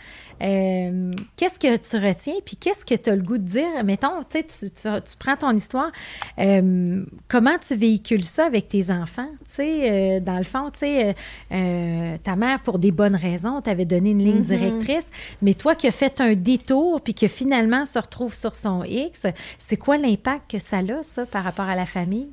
[0.41, 2.33] euh, qu'est-ce que tu retiens?
[2.43, 3.83] Puis qu'est-ce que tu as le goût de dire?
[3.83, 5.91] Mettons, tu, tu, tu prends ton histoire,
[6.39, 9.29] euh, comment tu véhicules ça avec tes enfants?
[9.59, 11.15] Euh, dans le fond, tu sais,
[12.23, 14.57] ta mère, pour des bonnes raisons, t'avait donné une ligne mm-hmm.
[14.57, 15.11] directrice,
[15.43, 19.27] mais toi qui as fait un détour puis que finalement se retrouve sur son X,
[19.59, 22.29] c'est quoi l'impact que ça a, ça, par rapport à la famille?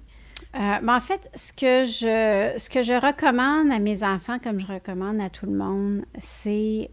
[0.55, 4.67] Ben, en fait, ce que, je, ce que je recommande à mes enfants, comme je
[4.67, 6.91] recommande à tout le monde, c'est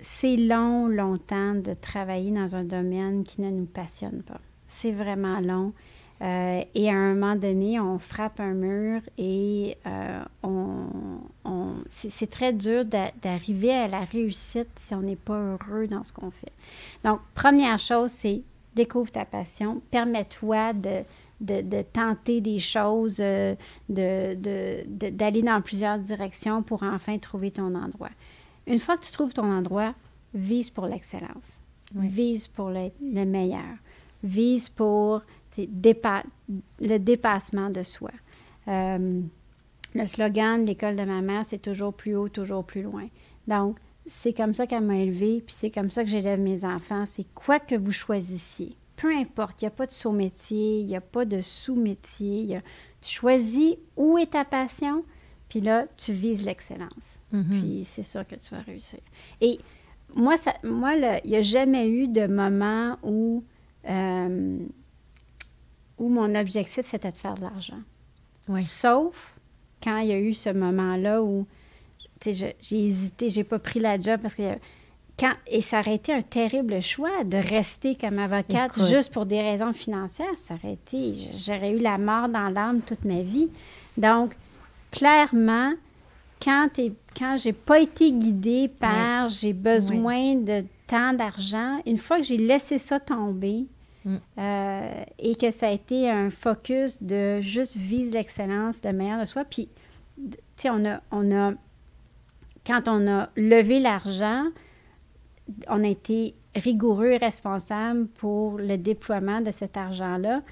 [0.00, 4.40] c'est long, longtemps de travailler dans un domaine qui ne nous passionne pas.
[4.66, 5.72] C'est vraiment long.
[6.22, 10.86] Euh, et à un moment donné, on frappe un mur et euh, on,
[11.88, 16.30] c'est très dur d'arriver à la réussite si on n'est pas heureux dans ce qu'on
[16.30, 16.52] fait.
[17.04, 18.42] Donc, première chose, c'est
[18.74, 21.02] découvre ta passion, permets-toi de,
[21.40, 23.54] de, tenter des choses, euh,
[23.88, 28.10] d'aller dans plusieurs directions pour enfin trouver ton endroit.
[28.66, 29.94] Une fois que tu trouves ton endroit,
[30.34, 31.48] vise pour l'excellence.
[31.94, 32.90] Vise pour le,
[33.24, 33.76] meilleur.
[34.22, 35.22] Vise pour
[35.58, 38.12] le dépassement de soi.
[38.68, 39.20] Euh,
[39.94, 43.08] le slogan de l'école de ma mère, c'est toujours plus haut, toujours plus loin.
[43.48, 43.76] Donc,
[44.06, 47.06] c'est comme ça qu'elle m'a élevée, puis c'est comme ça que j'élève mes enfants.
[47.06, 48.76] C'est quoi que vous choisissiez.
[49.00, 52.60] Peu importe, il n'y a pas de saut-métier, il n'y a pas de sous-métier.
[53.00, 55.04] Tu choisis où est ta passion,
[55.48, 57.20] puis là, tu vises l'excellence.
[57.32, 57.60] Mm-hmm.
[57.60, 58.98] Puis c'est sûr que tu vas réussir.
[59.40, 59.58] Et
[60.14, 60.94] moi, ça, moi
[61.24, 63.44] il n'y a jamais eu de moment où,
[63.88, 64.58] euh,
[65.98, 67.80] où mon objectif, c'était de faire de l'argent.
[68.62, 69.38] Sauf
[69.82, 71.46] quand il y a eu ce moment-là où
[72.22, 74.58] j'ai hésité, j'ai pas pris la job parce que
[75.20, 79.42] quand, et ça aurait été un terrible choix de rester comme avocate juste pour des
[79.42, 80.36] raisons financières.
[80.36, 83.50] Ça aurait été, j'aurais eu la mort dans l'âme toute ma vie.
[83.98, 84.34] Donc,
[84.90, 85.74] clairement,
[86.42, 86.68] quand,
[87.16, 92.38] quand j'ai pas été guidée par j'ai besoin de tant d'argent, une fois que j'ai
[92.38, 93.66] laissé ça tomber
[94.06, 94.16] mm.
[94.38, 99.26] euh, et que ça a été un focus de juste vise l'excellence, le meilleur de
[99.26, 99.68] soi, puis,
[100.16, 101.52] tu sais, on a, on a,
[102.66, 104.46] quand on a levé l'argent,
[105.68, 110.42] on a été rigoureux et responsable pour le déploiement de cet argent-là.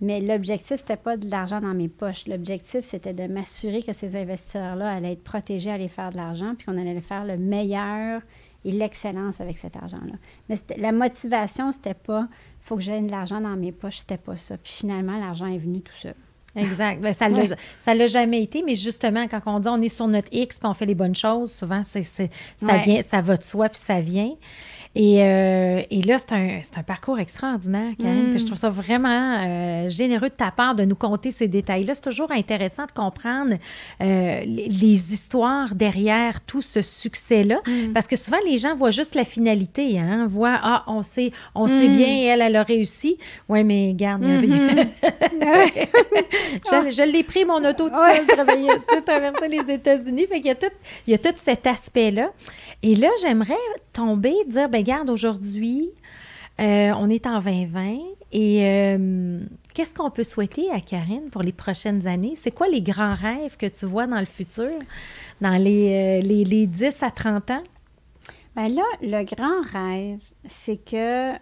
[0.00, 2.26] Mais l'objectif, c'était pas de l'argent dans mes poches.
[2.26, 6.66] L'objectif, c'était de m'assurer que ces investisseurs-là allaient être protégés, allaient faire de l'argent, puis
[6.66, 8.20] qu'on allait faire le meilleur
[8.64, 10.14] et l'excellence avec cet argent-là.
[10.48, 12.28] Mais la motivation, c'était pas
[12.60, 14.56] «faut que j'aie de l'argent dans mes poches», c'était pas ça.
[14.58, 16.14] Puis finalement, l'argent est venu tout seul.
[16.56, 17.00] Exact.
[17.00, 20.28] Ben, ça ne l'a jamais été, mais justement, quand on dit on est sur notre
[20.32, 23.68] X puis on fait les bonnes choses, souvent, c'est, ça, vient, ça va de soi
[23.68, 24.32] puis ça vient.
[24.96, 28.32] Et, euh, et là, c'est un, un, parcours extraordinaire, Karine.
[28.32, 28.38] Mm.
[28.38, 31.94] Je trouve ça vraiment euh, généreux de ta part de nous conter ces détails-là.
[31.96, 33.54] C'est toujours intéressant de comprendre
[34.00, 37.60] euh, les, histoires derrière tout ce succès-là.
[37.66, 37.92] Mm.
[37.92, 39.98] Parce que souvent, les gens voient juste la finalité.
[39.98, 40.26] Hein?
[40.28, 41.96] Voient, ah, on sait, on sait mm.
[41.96, 43.18] bien, elle, elle a réussi.
[43.48, 44.88] Oui, mais garde, mm-hmm.
[46.70, 48.70] je, je l'ai pris, mon auto tout seul, travailler,
[49.04, 50.26] traverser les États-Unis.
[50.28, 50.66] Fait qu'il y a tout,
[51.08, 52.30] il y a tout cet aspect-là.
[52.82, 53.54] Et là, j'aimerais
[53.94, 55.90] tomber, dire, ben regarde, aujourd'hui,
[56.60, 57.98] euh, on est en 2020
[58.32, 59.40] et euh,
[59.72, 62.34] qu'est-ce qu'on peut souhaiter à Karine pour les prochaines années?
[62.36, 64.72] C'est quoi les grands rêves que tu vois dans le futur,
[65.40, 67.62] dans les, euh, les, les 10 à 30 ans?
[68.56, 71.32] Bien là, le grand rêve, c'est que,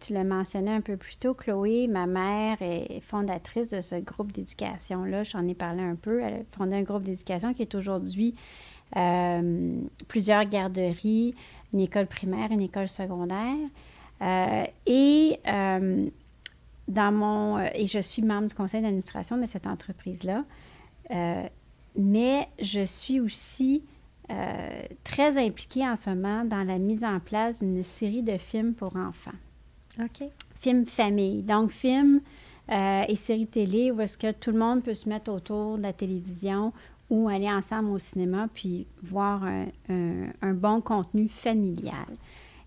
[0.00, 4.32] tu l'as mentionné un peu plus tôt, Chloé, ma mère est fondatrice de ce groupe
[4.32, 5.24] d'éducation-là.
[5.24, 6.22] J'en ai parlé un peu.
[6.22, 8.34] Elle a fondé un groupe d'éducation qui est aujourd'hui
[8.92, 11.34] plusieurs garderies,
[11.72, 13.56] une école primaire, une école secondaire.
[14.20, 16.06] Euh, et euh,
[16.88, 20.44] dans mon et je suis membre du conseil d'administration de cette entreprise-là.
[21.10, 21.42] Euh,
[21.96, 23.82] mais je suis aussi
[25.04, 28.94] très impliquée en ce moment dans la mise en place d'une série de films pour
[28.94, 29.30] enfants.
[29.98, 30.28] OK.
[30.56, 31.42] Films famille.
[31.42, 32.20] Donc, films
[32.70, 35.94] et séries télé où est-ce que tout le monde peut se mettre autour de la
[35.94, 36.74] télévision
[37.10, 39.42] ou aller ensemble au cinéma puis voir
[39.88, 42.06] un, bon contenu familial.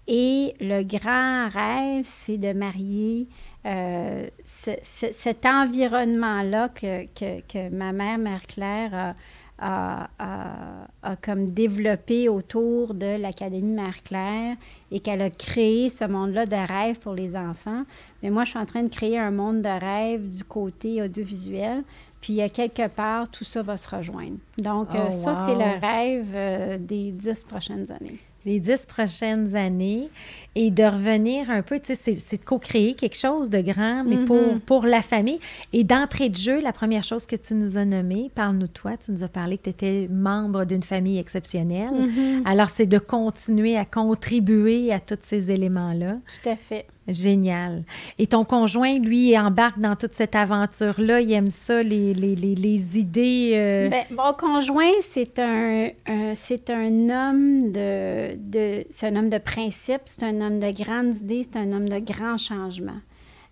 [0.08, 3.28] Et le grand rêve, c'est de marier
[3.66, 9.16] euh, cet environnement-là que, que, ma mère, Mère Claire,
[9.62, 10.88] a,
[11.22, 14.58] comme développé autour de l'Académie Mère-Claire
[14.92, 17.84] et qu'elle a créé ce monde-là de rêve pour les enfants.
[18.24, 21.84] Mais moi, je suis en train de créer un monde de rêve du côté audiovisuel.
[22.22, 24.38] Puis, quelque part, tout ça va se rejoindre.
[24.57, 28.19] Donc, euh, oh, ça, c'est le rêve euh, des dix prochaines années.
[28.45, 30.09] Les dix prochaines années
[30.56, 34.18] et de revenir un peu, tu sais, c'est de co-créer quelque chose de grand, mais
[34.26, 34.60] pour, mm-hmm.
[34.60, 35.39] pour la famille.
[35.72, 38.97] Et d'entrée de jeu, la première chose que tu nous as nommée, parle-nous de toi,
[38.97, 41.93] tu nous as parlé que tu étais membre d'une famille exceptionnelle.
[41.93, 42.41] Mm-hmm.
[42.45, 46.18] Alors, c'est de continuer à contribuer à tous ces éléments-là.
[46.43, 46.86] Tout à fait.
[47.08, 47.84] Génial.
[48.20, 51.20] Et ton conjoint, lui, embarque dans toute cette aventure-là.
[51.22, 53.54] Il aime ça, les, les, les, les idées.
[53.56, 53.89] Euh...
[53.89, 55.89] Ben, mon conjoint, c'est un,
[56.36, 61.16] c'est un homme de, de c'est un homme de principe, c'est un homme de grandes
[61.18, 63.02] idées, c'est un homme de grands changements.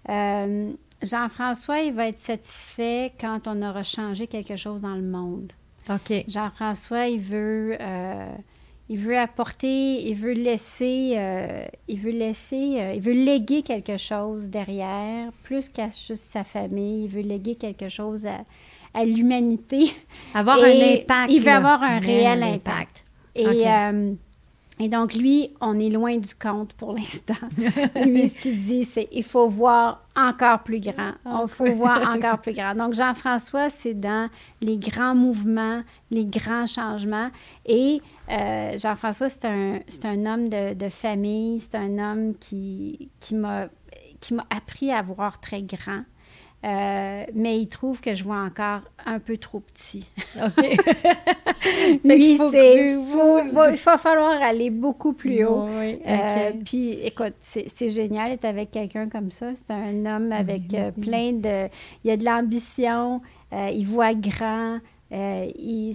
[0.09, 0.71] Euh,
[1.01, 5.53] Jean-François, il va être satisfait quand on aura changé quelque chose dans le monde.
[5.89, 6.25] OK.
[6.27, 7.77] Jean-François, il veut.
[7.79, 8.33] Euh,
[8.91, 14.49] il veut apporter, il veut laisser, euh, il veut laisser, il veut léguer quelque chose
[14.49, 17.03] derrière, plus qu'à juste sa famille.
[17.03, 19.93] Il veut léguer quelque chose à, l'humanité.
[20.33, 21.31] Avoir un impact.
[21.31, 23.05] Il veut avoir un réel, impact.
[23.35, 23.45] Et
[24.81, 27.33] et donc, lui, on est loin du compte pour l'instant.
[28.05, 31.11] lui, ce qu'il dit, c'est il faut voir encore plus grand.
[31.25, 32.75] Il faut voir encore plus grand.
[32.75, 34.29] Donc, Jean-François, c'est dans
[34.61, 37.29] les grands mouvements, les grands changements.
[37.65, 43.35] Et euh, Jean-François, c'est un, un homme de, de famille, c'est un homme qui, qui
[43.35, 43.67] m'a
[44.49, 46.03] appris à voir très grand.
[46.65, 50.05] Euh, mais il trouve que je vois encore un peu trop petit.
[50.35, 50.65] OK.
[52.03, 52.95] Lui, c'est.
[52.95, 55.67] Il va falloir aller beaucoup plus haut.
[55.67, 59.51] Euh, puis, écoute, c'est génial d'être avec quelqu'un comme ça.
[59.55, 61.69] C'est un homme avec euh, plein de.
[62.03, 63.21] Il a de l'ambition,
[63.53, 64.79] il voit grand.
[65.11, 65.93] Euh, et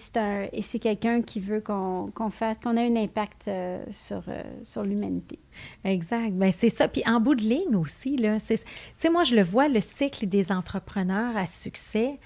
[0.62, 5.38] c'est quelqu'un qui veut qu'on fasse, qu'on ait un impact euh, sur, euh, sur l'humanité.
[5.84, 6.32] Exact.
[6.32, 6.88] Bien, c'est ça.
[6.88, 8.56] Puis en bout de ligne aussi, là, tu
[8.96, 12.18] sais, moi, je le vois, le cycle des entrepreneurs à succès,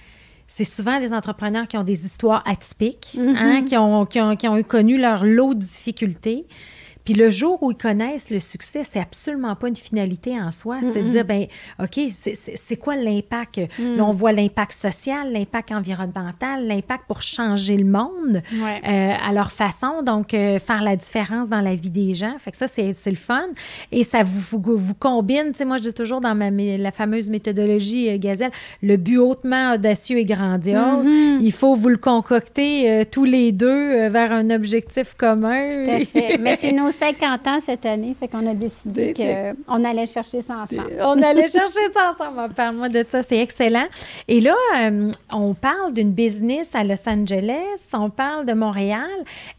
[0.47, 3.65] c'est souvent des entrepreneurs qui ont des histoires atypiques, hein, mm-hmm.
[3.65, 6.47] qui, ont, qui, ont, qui ont connu leur lot de difficultés.
[7.09, 10.81] Puis le jour où ils connaissent le succès, c'est absolument pas une finalité en soi.
[10.83, 11.47] C'est de dire, ben
[11.83, 13.63] OK, c'est quoi l'impact?
[13.79, 13.97] Mm.
[13.97, 19.53] Là, on voit l'impact social, l'impact environnemental, l'impact pour changer le monde euh, à leur
[19.53, 20.03] façon.
[20.05, 22.37] Donc, euh, faire la différence dans la vie des gens.
[22.39, 23.47] Fait que ça, c'est le fun.
[23.91, 25.53] Et ça vous, vous, combine.
[25.53, 28.53] Tu sais, moi, je dis toujours dans ma, la fameuse méthodologie euh, Gazelle,
[28.83, 31.09] le but hautement audacieux et grandiose.
[31.09, 31.39] Mm-hmm.
[31.41, 35.85] Il faut vous le concocter tous les deux vers un objectif commun.
[35.87, 36.37] Tout à fait.
[36.37, 40.59] Mais c'est nos 50 ans cette année, fait qu'on a décidé qu'on allait chercher ça
[40.63, 40.93] ensemble.
[41.01, 42.53] On allait chercher ça ensemble.
[42.55, 43.87] Parle-moi de ça, c'est excellent.
[44.27, 49.09] Et là, euh, on parle d'une business à Los Angeles, on parle de Montréal.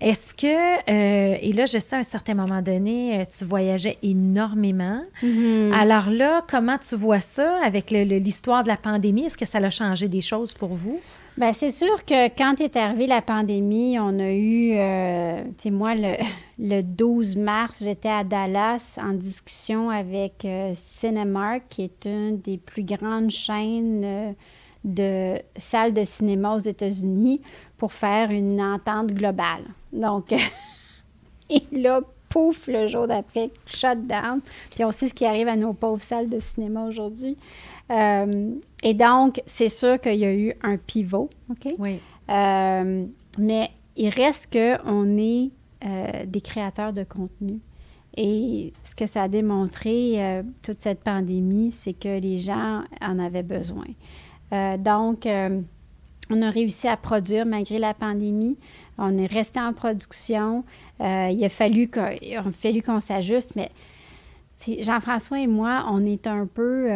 [0.01, 3.97] Est-ce que, euh, et là, je sais à un certain moment donné, euh, tu voyageais
[4.03, 5.01] énormément.
[5.23, 5.73] Mm-hmm.
[5.73, 9.25] Alors là, comment tu vois ça avec l'histoire de la pandémie?
[9.25, 10.99] Est-ce que ça a changé des choses pour vous?
[11.39, 15.71] Bien, c'est sûr que quand est arrivée la pandémie, on a eu, euh, tu sais,
[15.71, 16.17] moi, le,
[16.59, 22.57] le, 12 mars, j'étais à Dallas en discussion avec euh, Cinemark, qui est une des
[22.57, 24.31] plus grandes chaînes euh,
[24.83, 27.39] de salles de cinéma aux États-Unis,
[27.77, 29.63] pour faire une entente globale.
[29.93, 30.33] Donc,
[31.49, 34.41] et là, pouf, le jour d'après, shut down.
[34.75, 37.37] Puis on sait ce qui arrive à nos pauvres salles de cinéma aujourd'hui.
[37.91, 41.73] Euh, et donc, c'est sûr qu'il y a eu un pivot, OK?
[41.77, 41.99] Oui.
[42.29, 43.05] Euh,
[43.37, 45.49] mais il reste qu'on est
[45.85, 47.59] euh, des créateurs de contenu.
[48.15, 53.43] Et ce que ça a démontré, toute cette pandémie, c'est que les gens en avaient
[53.43, 53.85] besoin.
[54.51, 55.25] donc,
[56.31, 58.57] on a réussi à produire malgré la pandémie.
[58.97, 60.65] On est resté en production.
[60.99, 63.71] il a fallu qu'on s'ajuste, mais
[64.81, 66.89] Jean-François et moi, on est un peu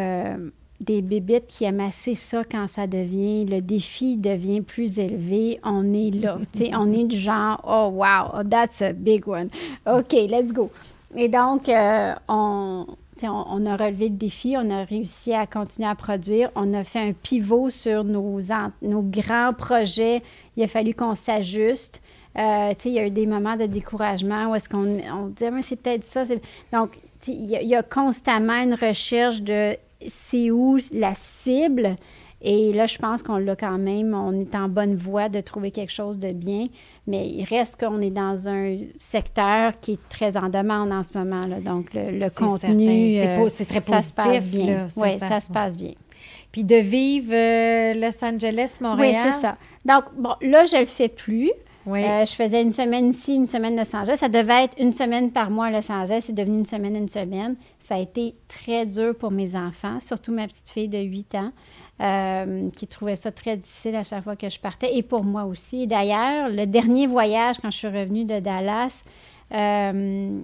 [0.79, 5.93] des bébites qui aiment assez ça quand ça devient, le défi devient plus élevé, on
[5.93, 6.37] est là.
[6.73, 9.49] on est du genre, oh wow, that's a big one.
[9.85, 10.69] OK, let's go.
[11.15, 12.87] Et donc, euh, on,
[13.21, 16.99] on, a relevé le défi, on a réussi à continuer à produire, on a fait
[16.99, 18.39] un pivot sur nos,
[18.81, 20.21] nos grands projets.
[20.57, 22.01] Il a fallu qu'on s'ajuste.
[22.37, 25.51] Euh, il y a eu des moments de découragement où est-ce qu'on on dit, ah,
[25.51, 26.23] mais c'est peut-être ça.
[26.71, 26.97] Donc,
[27.27, 29.77] il y, a constamment une recherche de
[30.07, 31.95] c'est où la cible
[32.41, 35.71] Et là, je pense qu'on l'a quand même, on est en bonne voie de trouver
[35.71, 36.65] quelque chose de bien,
[37.07, 41.17] mais il reste qu'on est dans un secteur qui est très en demande en ce
[41.17, 41.45] moment.
[41.47, 41.59] Là.
[41.59, 43.93] Donc, le, contenu, euh, c'est très positif.
[43.93, 44.87] Ça se passe bien.
[44.97, 45.93] Oui, ça, se passe bien.
[46.51, 49.23] Puis de vivre euh, Los Angeles, Montréal.
[49.25, 49.57] Oui, c'est ça.
[49.85, 51.51] Donc, bon, là, je le fais plus.
[51.87, 54.17] Euh, je faisais une semaine ici, une semaine à Los Angeles.
[54.17, 56.21] Ça devait être une semaine par mois à Los Angeles.
[56.21, 57.55] C'est devenu une semaine, une semaine.
[57.79, 61.51] Ça a été très dur pour mes enfants, surtout ma petite fille de 8 ans.
[62.01, 65.43] Euh, qui trouvait ça très difficile à chaque fois que je partais, et pour moi
[65.43, 65.85] aussi.
[65.85, 69.03] D'ailleurs, le dernier voyage, quand je suis revenue de Dallas,
[69.53, 70.41] euh,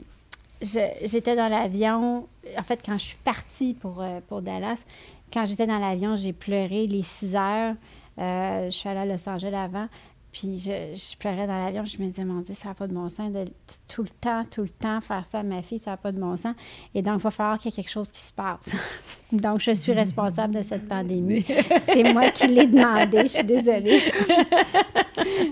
[0.62, 2.28] j'étais dans l'avion.
[2.56, 4.86] En fait, quand je suis partie pour, pour Dallas,
[5.34, 7.74] quand j'étais dans l'avion, j'ai pleuré les 6 heures.
[8.18, 9.88] je suis allée à Los Angeles avant.
[10.32, 12.94] Puis je, je pleurais dans l'avion, je me disais, mon Dieu, ça n'a pas de
[12.94, 13.46] bon sens de
[13.88, 16.20] tout le temps, tout le temps faire ça à ma fille, ça n'a pas de
[16.20, 16.54] bon sens.
[16.94, 18.70] Et donc, il va falloir qu'il y ait quelque chose qui se passe.
[19.32, 21.46] donc, je suis responsable de cette pandémie.
[21.82, 24.02] C'est moi qui l'ai demandé, je suis désolée.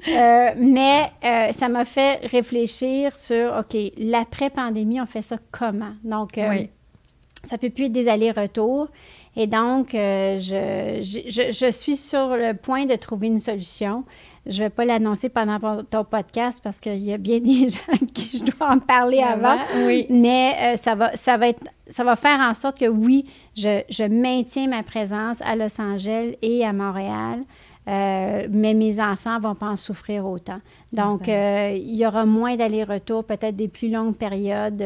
[0.08, 5.94] Euh, mais euh, ça m'a fait réfléchir sur, OK, l'après-pandémie, on fait ça comment?
[6.04, 6.64] Donc, euh,
[7.44, 8.88] ça ne peut plus être des allers-retours.
[9.36, 14.06] Et donc, je, je, je, suis sur le point de trouver une solution.
[14.50, 18.06] Je ne vais pas l'annoncer pendant ton podcast parce qu'il y a bien des gens
[18.14, 19.58] qui je dois en parler avant.
[19.86, 20.06] Oui.
[20.10, 23.26] Mais euh, ça, va, ça, va être, ça va faire en sorte que oui,
[23.56, 27.44] je, je maintiens ma présence à Los Angeles et à Montréal.
[27.88, 30.60] Euh, mais mes enfants ne vont pas en souffrir autant.
[30.92, 34.84] Donc, euh, il y aura moins d'allers-retours, peut-être des plus longues périodes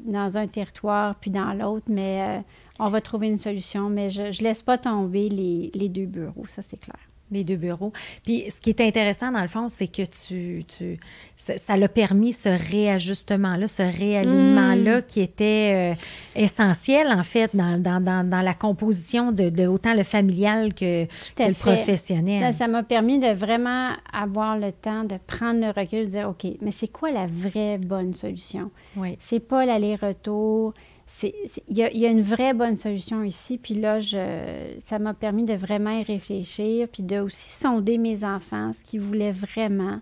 [0.00, 2.42] dans un territoire puis dans l'autre, mais
[2.80, 3.88] on va trouver une solution.
[3.88, 7.56] Mais je ne laisse pas tomber les, les deux bureaux, ça c'est clair les deux
[7.56, 7.92] bureaux.
[8.24, 10.98] Puis ce qui est intéressant, dans le fond, c'est que tu, tu
[11.36, 15.02] ça l'a permis ce réajustement-là, ce réalignement-là mm.
[15.06, 19.94] qui était euh, essentiel, en fait, dans, dans, dans, dans la composition de, de, autant
[19.94, 21.06] le familial que,
[21.38, 22.40] le professionnel.
[22.40, 26.28] Ben, ça m'a permis de vraiment avoir le temps de prendre le recul, de dire,
[26.28, 28.70] OK, mais c'est quoi la vraie bonne solution?
[28.96, 29.16] Oui.
[29.20, 30.74] C'est pas l'aller-retour,
[31.22, 33.58] il y, a une vraie bonne solution ici.
[33.58, 38.24] Puis là, je, ça m'a permis de vraiment y réfléchir, puis de aussi sonder mes
[38.24, 40.00] enfants, ce qu'ils voulaient vraiment.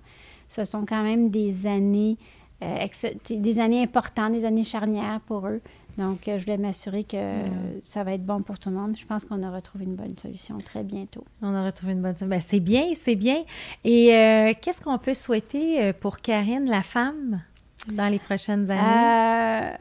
[0.49, 2.17] Ce sont quand même des années,
[2.63, 2.87] euh,
[3.31, 5.61] des années importantes, des années charnières pour eux.
[5.97, 7.43] Donc, euh, je voulais m'assurer que
[7.83, 8.97] ça va être bon pour tout le monde.
[8.97, 11.25] Je pense qu'on aura trouvé une bonne solution très bientôt.
[11.43, 12.29] On aura trouvé une bonne solution.
[12.29, 13.43] Ben, c'est bien, c'est bien.
[13.83, 17.43] Et euh, qu'est-ce qu'on peut souhaiter pour Karine, la femme,
[17.91, 19.77] dans les prochaines années?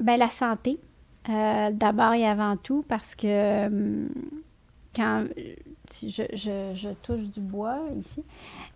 [0.00, 0.80] Bien, la santé,
[1.28, 4.06] euh, d'abord et avant tout, parce que euh,
[4.94, 5.24] quand
[5.90, 8.22] je, touche du bois ici,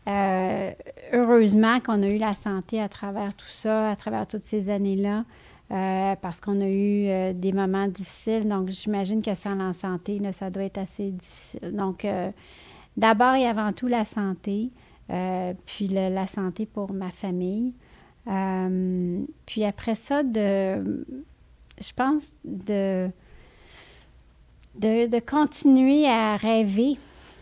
[0.06, 0.70] euh,
[1.12, 5.24] heureusement qu'on a eu la santé à travers tout ça, à travers toutes ces années-là,
[6.22, 8.48] parce qu'on a eu des moments difficiles.
[8.48, 11.76] Donc, j'imagine que sans la santé, ça doit être assez difficile.
[11.76, 12.06] Donc,
[12.96, 14.70] d'abord et avant tout, la santé,
[15.66, 17.74] puis la santé pour ma famille.
[18.28, 21.04] Euh, puis après ça, de,
[21.80, 23.08] je pense de,
[24.74, 26.98] de, continuer à rêver.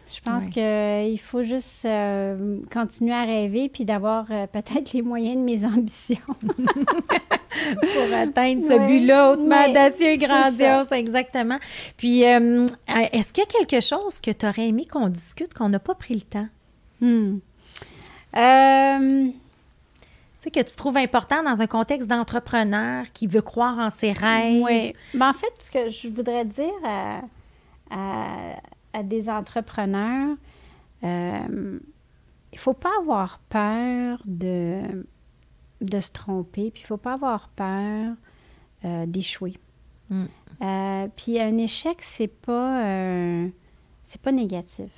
[0.09, 5.37] Je pense qu'il faut juste euh, continuer à rêver puis d'avoir euh, peut-être les moyens
[5.37, 6.18] de mes ambitions.
[6.28, 11.59] pour atteindre ce but-là hautement audacieux et grandiose, exactement.
[11.97, 15.80] Puis, est-ce qu'il y a quelque chose que tu aurais aimé qu'on discute, qu'on n'a
[15.80, 16.49] pas pris le temps?
[17.01, 17.39] Hmm
[20.51, 24.62] que tu trouves important dans un contexte d'entrepreneur qui veut croire en ses rêves?
[24.62, 24.94] Oui.
[25.14, 26.72] Ben, en fait, ce que je voudrais dire
[27.90, 30.36] à, des entrepreneurs,
[31.05, 31.78] euh,
[32.53, 35.07] il ne faut pas avoir peur de,
[35.82, 38.14] de se tromper, puis il ne faut pas avoir peur
[38.84, 39.55] euh, d'échouer.
[40.09, 40.24] Mm.
[40.62, 42.80] Euh, puis un échec, c'est pas,
[44.03, 44.92] c'est pas négatif,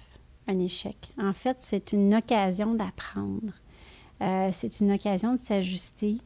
[0.46, 1.10] un échec.
[1.18, 3.52] En fait, c'est une occasion d'apprendre.
[4.20, 6.18] Euh, c'est une occasion de s'ajuster.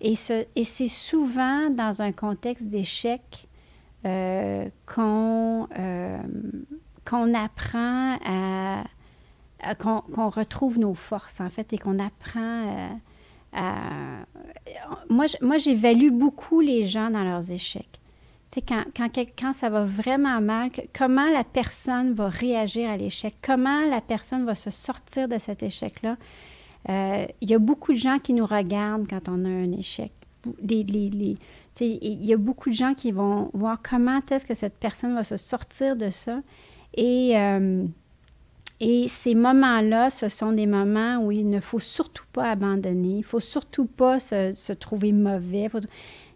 [0.00, 3.48] Et, c'est souvent dans un contexte d'échec
[4.06, 6.18] euh, qu'on euh,
[7.04, 8.84] qu'on apprend à,
[9.74, 12.96] qu'on retrouve nos forces, en fait, et qu'on apprend
[13.52, 14.24] à...
[15.10, 18.00] Moi, moi j'évalue beaucoup les gens dans leurs échecs.
[18.50, 22.96] Tu sais, quand, quand, quand, ça va vraiment mal, comment la personne va réagir à
[22.96, 26.16] l'échec, comment la personne va se sortir de cet échec-là?
[26.88, 30.12] Euh, il y a beaucoup de gens qui nous regardent quand on a un échec.
[30.60, 35.24] il y a beaucoup de gens qui vont voir comment est-ce que cette personne va
[35.24, 36.40] se sortir de ça.
[36.94, 37.84] Et, euh,
[38.80, 43.18] et ces moments-là, ce sont des moments où il ne faut surtout pas abandonner, il
[43.18, 45.68] ne faut surtout pas se, trouver mauvais.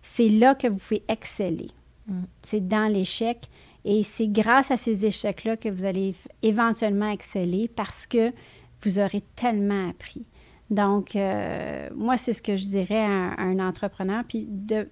[0.02, 1.70] C'est là que vous pouvez exceller.
[2.06, 2.22] Mm.
[2.42, 3.48] C'est dans l'échec.
[3.86, 8.32] Et c'est grâce à ces échecs-là que vous allez éventuellement exceller parce que
[8.82, 10.24] vous aurez tellement appris.
[10.70, 14.24] Donc, euh, moi, c'est ce que je dirais à, un entrepreneur.
[14.26, 14.86] Puis de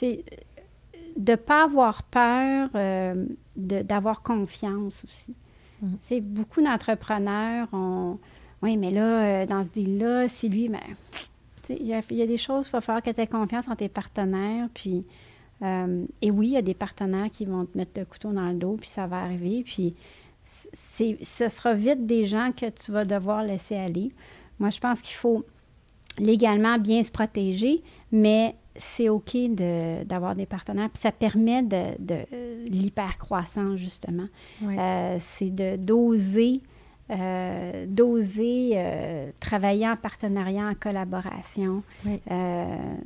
[0.00, 5.34] ne pas avoir peur euh, d'avoir confiance aussi.
[5.82, 6.20] Mm.
[6.20, 8.18] Beaucoup d'entrepreneurs ont.
[8.62, 10.80] Oui, mais là, euh, dans ce deal-là, c'est lui, mais.
[11.68, 14.68] Il y, a, des choses, il va falloir que tu aies confiance en tes partenaires.
[14.72, 15.04] Puis,
[15.60, 18.54] et oui, il y a des partenaires qui vont te mettre le couteau dans le
[18.54, 19.64] dos, puis ça va arriver.
[19.64, 19.96] Puis,
[20.44, 24.12] ce sera vite des gens que tu vas devoir laisser aller.
[24.58, 25.44] Moi, je pense qu'il faut
[26.18, 29.36] légalement bien se protéger, mais c'est OK
[30.04, 30.88] d'avoir des partenaires.
[30.90, 32.16] Puis ça permet de, de
[32.66, 34.26] l'hypercroissance, justement.
[34.62, 36.60] Euh, c'est de d'oser.
[37.08, 41.84] Euh, d'oser euh, travailler en partenariat, en collaboration.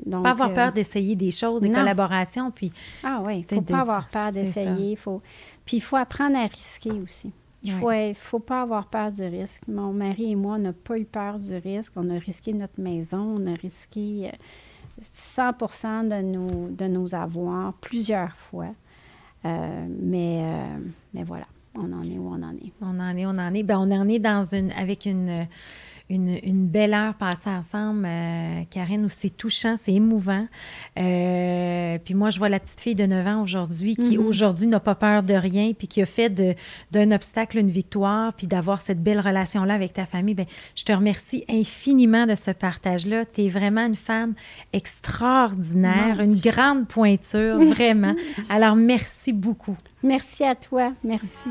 [0.07, 2.73] donc, pas avoir peur d'essayer des choses, des collaborations, puis...
[3.05, 4.97] Ah oui, il ne faut pas avoir peur d'essayer.
[4.97, 5.21] Faut...
[5.67, 7.31] Puis il faut apprendre à risquer aussi.
[7.63, 9.69] Il ne faut, pas avoir peur du risque.
[9.69, 11.93] Mon mari et moi, on n'a pas eu peur du risque.
[11.97, 14.31] On a risqué notre maison, on a risqué
[15.03, 18.73] 100 euh, de nos, de nos avoirs plusieurs fois.
[19.45, 20.79] Euh, mais, euh,
[21.13, 22.73] mais voilà, on en est où on en est.
[22.81, 23.63] On en est, on en est.
[23.63, 25.47] Ben, on en est dans une, avec une
[26.11, 30.47] une, belle heure passée ensemble, euh, Karine, où c'est touchant, c'est émouvant.
[30.99, 34.25] Euh, puis moi, je vois la petite fille de 9 ans aujourd'hui qui, mm-hmm.
[34.25, 36.29] aujourd'hui, n'a pas peur de rien, puis qui a fait
[36.91, 40.35] d'un obstacle une victoire, puis d'avoir cette belle relation-là avec ta famille.
[40.35, 43.25] Bien, je te remercie infiniment de ce partage-là.
[43.25, 44.35] Tu es vraiment une femme
[44.73, 48.15] extraordinaire, une grande pointure, vraiment.
[48.49, 49.77] Alors, merci beaucoup.
[50.03, 50.93] Merci à toi.
[51.05, 51.51] Merci.